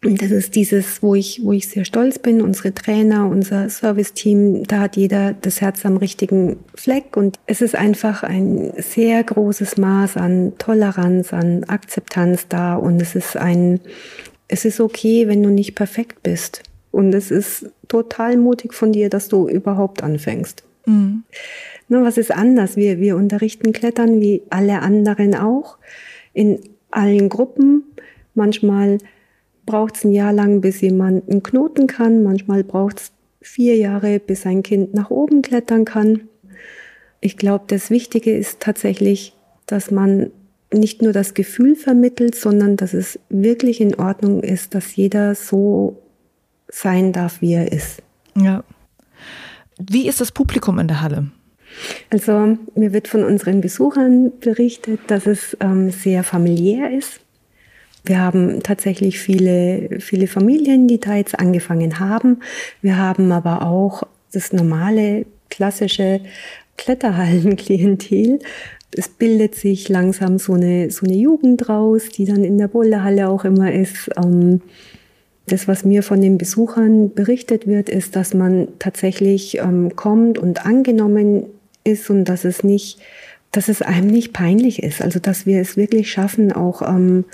[0.02, 4.64] Und das ist dieses, wo ich, wo ich sehr stolz bin, unsere Trainer, unser Serviceteam,
[4.64, 9.76] da hat jeder das Herz am richtigen Fleck und es ist einfach ein sehr großes
[9.76, 13.80] Maß an Toleranz, an Akzeptanz da und es ist ein,
[14.48, 16.62] es ist okay, wenn du nicht perfekt bist.
[16.92, 20.64] Und es ist total mutig von dir, dass du überhaupt anfängst.
[20.86, 21.24] Mhm.
[21.88, 22.76] Nur was ist anders?
[22.76, 25.76] Wir, wir unterrichten Klettern wie alle anderen auch,
[26.32, 26.58] in
[26.90, 27.84] allen Gruppen.
[28.34, 28.98] Manchmal
[29.70, 32.24] braucht es ein Jahr lang, bis jemand einen Knoten kann.
[32.24, 36.22] Manchmal braucht es vier Jahre, bis ein Kind nach oben klettern kann.
[37.20, 40.32] Ich glaube, das Wichtige ist tatsächlich, dass man
[40.72, 46.02] nicht nur das Gefühl vermittelt, sondern dass es wirklich in Ordnung ist, dass jeder so
[46.68, 48.02] sein darf, wie er ist.
[48.36, 48.64] Ja.
[49.78, 51.30] Wie ist das Publikum in der Halle?
[52.10, 57.20] Also mir wird von unseren Besuchern berichtet, dass es ähm, sehr familiär ist.
[58.04, 62.40] Wir haben tatsächlich viele, viele Familien, die da jetzt angefangen haben.
[62.82, 66.20] Wir haben aber auch das normale, klassische
[66.76, 68.38] Kletterhallenklientel.
[68.96, 73.28] Es bildet sich langsam so eine, so eine Jugend raus, die dann in der Boulderhalle
[73.28, 74.10] auch immer ist.
[74.16, 74.62] Ähm,
[75.46, 80.64] das, was mir von den Besuchern berichtet wird, ist, dass man tatsächlich ähm, kommt und
[80.64, 81.44] angenommen
[81.84, 82.98] ist und dass es nicht,
[83.52, 85.02] dass es einem nicht peinlich ist.
[85.02, 87.24] Also dass wir es wirklich schaffen, auch ähm,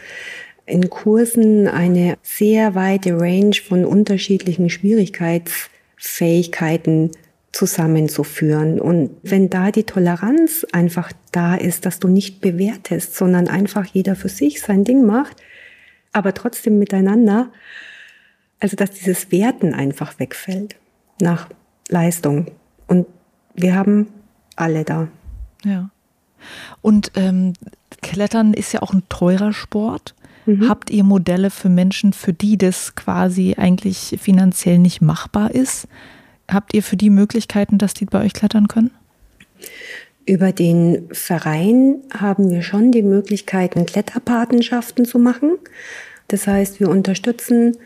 [0.67, 7.12] in Kursen eine sehr weite Range von unterschiedlichen Schwierigkeitsfähigkeiten
[7.53, 8.81] zusammenzuführen.
[8.81, 14.17] Und wenn da die Toleranz einfach da ist, dass du nicht bewertest, sondern einfach jeder
[14.17, 15.37] für sich sein Ding macht,
[16.12, 17.51] aber trotzdem miteinander,
[18.61, 20.77] also dass dieses Werten einfach wegfällt
[21.21, 21.49] nach
[21.89, 22.49] Leistung.
[22.87, 23.07] Und
[23.55, 24.09] wir haben
[24.57, 25.09] alle da.
[25.64, 25.91] Ja.
[26.83, 27.55] Und ähm,
[28.03, 30.14] Klettern ist ja auch ein teurer Sport.
[30.47, 30.69] Mhm.
[30.69, 35.89] Habt ihr Modelle für Menschen, für die das quasi eigentlich finanziell nicht machbar ist?
[36.49, 38.93] Habt ihr für die Möglichkeiten, dass die bei euch klettern können?
[40.25, 45.59] Über den Verein haben wir schon die Möglichkeiten, Kletterpatenschaften zu machen.
[46.29, 47.77] Das heißt, wir unterstützen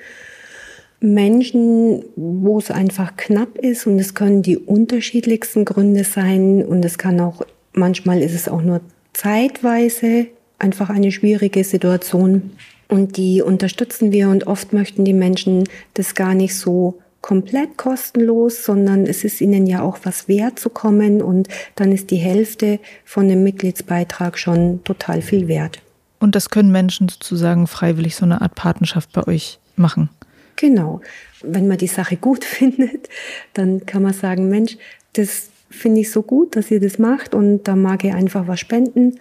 [1.00, 6.98] Menschen, wo es einfach knapp ist und es können die unterschiedlichsten Gründe sein und es
[6.98, 7.42] kann auch,
[7.72, 8.80] manchmal ist es auch nur
[9.14, 10.26] zeitweise
[10.60, 12.52] einfach eine schwierige Situation
[12.88, 18.64] und die unterstützen wir und oft möchten die Menschen das gar nicht so komplett kostenlos,
[18.64, 22.80] sondern es ist ihnen ja auch was wert zu kommen und dann ist die Hälfte
[23.04, 25.80] von dem Mitgliedsbeitrag schon total viel wert.
[26.18, 30.10] Und das können Menschen sozusagen freiwillig so eine Art Patenschaft bei euch machen?
[30.56, 31.00] Genau.
[31.42, 33.08] Wenn man die Sache gut findet,
[33.54, 34.76] dann kann man sagen, Mensch,
[35.12, 38.60] das finde ich so gut, dass ihr das macht und da mag ich einfach was
[38.60, 39.18] spenden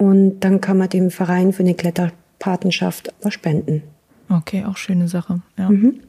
[0.00, 3.82] und dann kann man dem Verein für eine Kletterpatenschaft was spenden.
[4.28, 5.42] Okay, auch schöne Sache.
[5.58, 5.68] Ja.
[5.68, 6.00] Mhm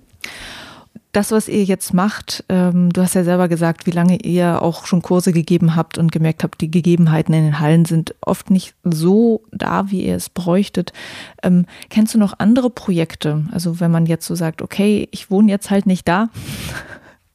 [1.12, 4.86] das, was ihr jetzt macht, ähm, du hast ja selber gesagt, wie lange ihr auch
[4.86, 8.76] schon Kurse gegeben habt und gemerkt habt, die Gegebenheiten in den Hallen sind oft nicht
[8.84, 10.94] so da, wie ihr es bräuchtet.
[11.44, 13.46] Ähm, kennst du noch andere Projekte?
[13.52, 16.30] Also wenn man jetzt so sagt, okay, ich wohne jetzt halt nicht da,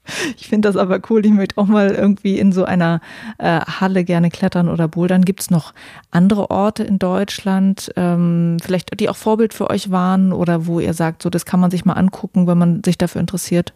[0.37, 1.25] ich finde das aber cool.
[1.25, 3.01] Ich möchte auch mal irgendwie in so einer
[3.39, 5.25] äh, Halle gerne klettern oder bouldern.
[5.25, 5.75] Gibt es noch
[6.11, 10.95] andere Orte in Deutschland, ähm, vielleicht die auch Vorbild für euch waren oder wo ihr
[10.95, 13.73] sagt, so das kann man sich mal angucken, wenn man sich dafür interessiert?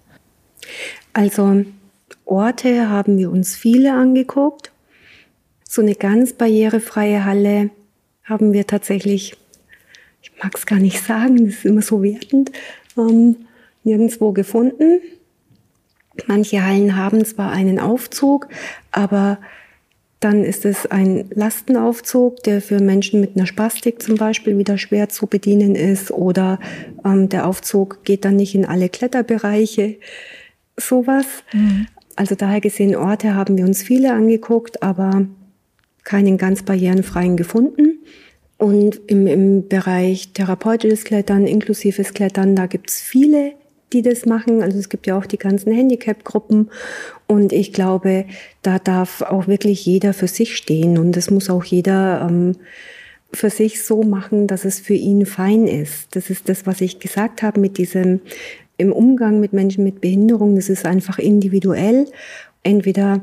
[1.12, 1.64] Also
[2.24, 4.70] Orte haben wir uns viele angeguckt.
[5.68, 7.70] So eine ganz barrierefreie Halle
[8.24, 9.36] haben wir tatsächlich,
[10.22, 12.52] ich mag es gar nicht sagen, das ist immer so wertend,
[12.96, 13.36] ähm,
[13.84, 15.00] nirgendwo gefunden.
[16.26, 18.48] Manche Hallen haben zwar einen Aufzug,
[18.90, 19.38] aber
[20.20, 25.08] dann ist es ein Lastenaufzug, der für Menschen mit einer Spastik zum Beispiel wieder schwer
[25.08, 26.60] zu bedienen ist oder
[27.04, 29.96] ähm, der Aufzug geht dann nicht in alle Kletterbereiche.
[30.76, 31.24] Sowas.
[31.54, 31.86] Mhm.
[32.16, 35.26] Also daher gesehen, Orte haben wir uns viele angeguckt, aber
[36.04, 38.00] keinen ganz barrierenfreien gefunden.
[38.58, 43.52] Und im, im Bereich therapeutisches Klettern, inklusives Klettern, da gibt's viele
[43.92, 44.62] die das machen.
[44.62, 46.70] Also es gibt ja auch die ganzen Handicap-Gruppen.
[47.26, 48.26] Und ich glaube,
[48.62, 50.98] da darf auch wirklich jeder für sich stehen.
[50.98, 52.56] Und es muss auch jeder ähm,
[53.32, 56.14] für sich so machen, dass es für ihn fein ist.
[56.16, 58.20] Das ist das, was ich gesagt habe mit diesem
[58.76, 60.56] im Umgang mit Menschen mit Behinderung.
[60.56, 62.06] Das ist einfach individuell.
[62.62, 63.20] Entweder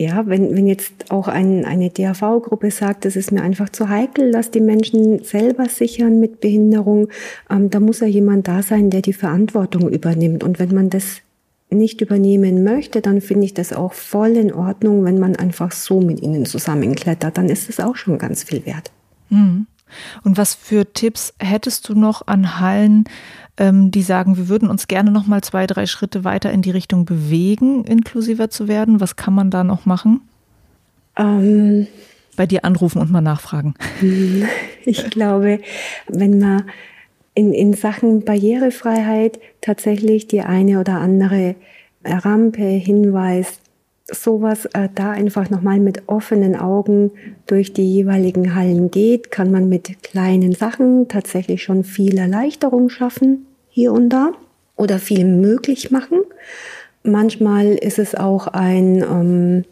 [0.00, 4.32] ja, wenn, wenn jetzt auch ein, eine DAV-Gruppe sagt, es ist mir einfach zu heikel,
[4.32, 7.08] dass die Menschen selber sichern mit Behinderung,
[7.50, 10.42] ähm, da muss ja jemand da sein, der die Verantwortung übernimmt.
[10.42, 11.18] Und wenn man das
[11.68, 16.00] nicht übernehmen möchte, dann finde ich das auch voll in Ordnung, wenn man einfach so
[16.00, 17.36] mit ihnen zusammenklettert.
[17.36, 18.90] Dann ist es auch schon ganz viel wert.
[19.28, 19.66] Mhm.
[20.24, 23.04] Und was für Tipps hättest du noch an Hallen,
[23.60, 27.04] die sagen, wir würden uns gerne noch mal zwei, drei Schritte weiter in die Richtung
[27.04, 29.00] bewegen, inklusiver zu werden?
[29.00, 30.22] Was kann man da noch machen?
[31.16, 31.86] Ähm,
[32.36, 33.74] Bei dir anrufen und mal nachfragen.
[34.86, 35.60] Ich glaube,
[36.08, 36.64] wenn man
[37.34, 41.54] in, in Sachen Barrierefreiheit tatsächlich die eine oder andere
[42.02, 43.60] Rampe, Hinweis,
[44.06, 47.10] sowas äh, da einfach nochmal mit offenen Augen
[47.46, 53.46] durch die jeweiligen Hallen geht, kann man mit kleinen Sachen tatsächlich schon viel Erleichterung schaffen,
[53.80, 54.32] hier und da,
[54.76, 56.20] oder viel möglich machen.
[57.02, 59.64] Manchmal ist es auch ein, ähm,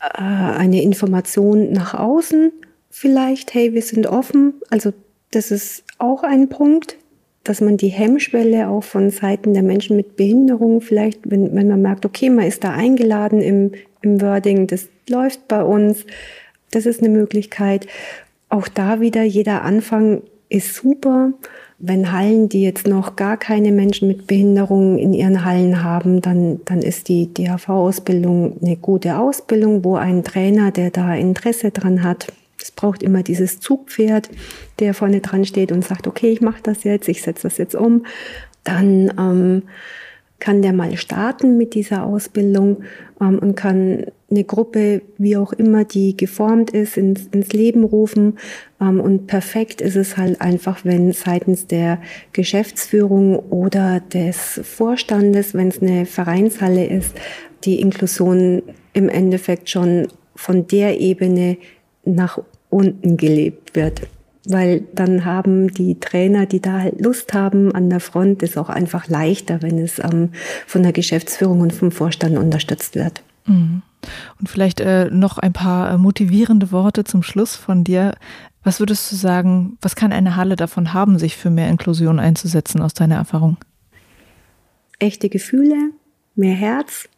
[0.00, 2.52] äh, eine Information nach außen,
[2.90, 4.54] vielleicht, hey, wir sind offen.
[4.70, 4.92] Also
[5.32, 6.96] das ist auch ein Punkt,
[7.42, 11.82] dass man die Hemmschwelle auch von Seiten der Menschen mit Behinderung vielleicht, wenn, wenn man
[11.82, 13.72] merkt, okay, man ist da eingeladen im,
[14.02, 16.06] im Wording, das läuft bei uns,
[16.70, 17.88] das ist eine Möglichkeit.
[18.48, 21.32] Auch da wieder, jeder Anfang ist super.
[21.86, 26.60] Wenn Hallen, die jetzt noch gar keine Menschen mit Behinderung in ihren Hallen haben, dann,
[26.64, 32.32] dann ist die DHV-Ausbildung eine gute Ausbildung, wo ein Trainer, der da Interesse dran hat,
[32.60, 34.30] es braucht immer dieses Zugpferd,
[34.78, 37.74] der vorne dran steht und sagt, okay, ich mache das jetzt, ich setze das jetzt
[37.74, 38.06] um.
[38.62, 39.62] Dann ähm,
[40.38, 42.84] kann der mal starten mit dieser Ausbildung
[43.20, 48.38] ähm, und kann eine Gruppe, wie auch immer, die geformt ist, ins, ins Leben rufen.
[48.80, 52.00] Ähm, und perfekt ist es halt einfach, wenn seitens der
[52.32, 57.14] Geschäftsführung oder des Vorstandes, wenn es eine Vereinshalle ist,
[57.64, 58.62] die Inklusion
[58.92, 61.56] im Endeffekt schon von der Ebene
[62.04, 62.38] nach
[62.70, 64.02] unten gelebt wird.
[64.46, 68.68] Weil dann haben die Trainer, die da halt Lust haben an der Front, ist auch
[68.68, 70.30] einfach leichter, wenn es ähm,
[70.66, 73.22] von der Geschäftsführung und vom Vorstand unterstützt wird.
[73.46, 73.82] Mhm.
[74.38, 78.14] Und vielleicht äh, noch ein paar äh, motivierende Worte zum Schluss von dir.
[78.62, 82.80] Was würdest du sagen, was kann eine Halle davon haben, sich für mehr Inklusion einzusetzen
[82.80, 83.56] aus deiner Erfahrung?
[84.98, 85.90] Echte Gefühle,
[86.34, 87.08] mehr Herz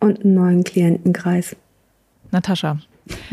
[0.00, 1.56] und einen neuen Klientenkreis.
[2.30, 2.78] Natascha,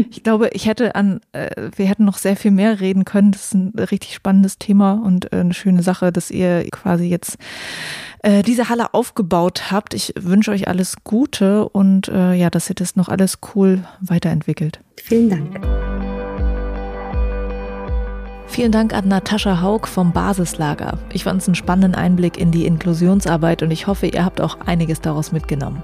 [0.09, 3.31] ich glaube, ich hätte an, äh, wir hätten noch sehr viel mehr reden können.
[3.31, 7.37] Das ist ein richtig spannendes Thema und äh, eine schöne Sache, dass ihr quasi jetzt
[8.23, 9.93] äh, diese Halle aufgebaut habt.
[9.93, 14.79] Ich wünsche euch alles Gute und äh, ja, dass ihr das noch alles cool weiterentwickelt.
[14.97, 15.90] Vielen Dank.
[18.51, 20.97] Vielen Dank an Natascha Haug vom Basislager.
[21.13, 24.57] Ich fand es einen spannenden Einblick in die Inklusionsarbeit und ich hoffe, ihr habt auch
[24.65, 25.81] einiges daraus mitgenommen.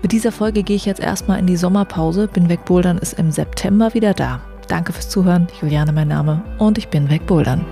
[0.00, 2.26] Mit dieser Folge gehe ich jetzt erstmal in die Sommerpause.
[2.26, 4.40] Bin weg Bouldern ist im September wieder da.
[4.68, 5.48] Danke fürs Zuhören.
[5.60, 7.66] Juliane mein Name und ich bin weg Bouldern.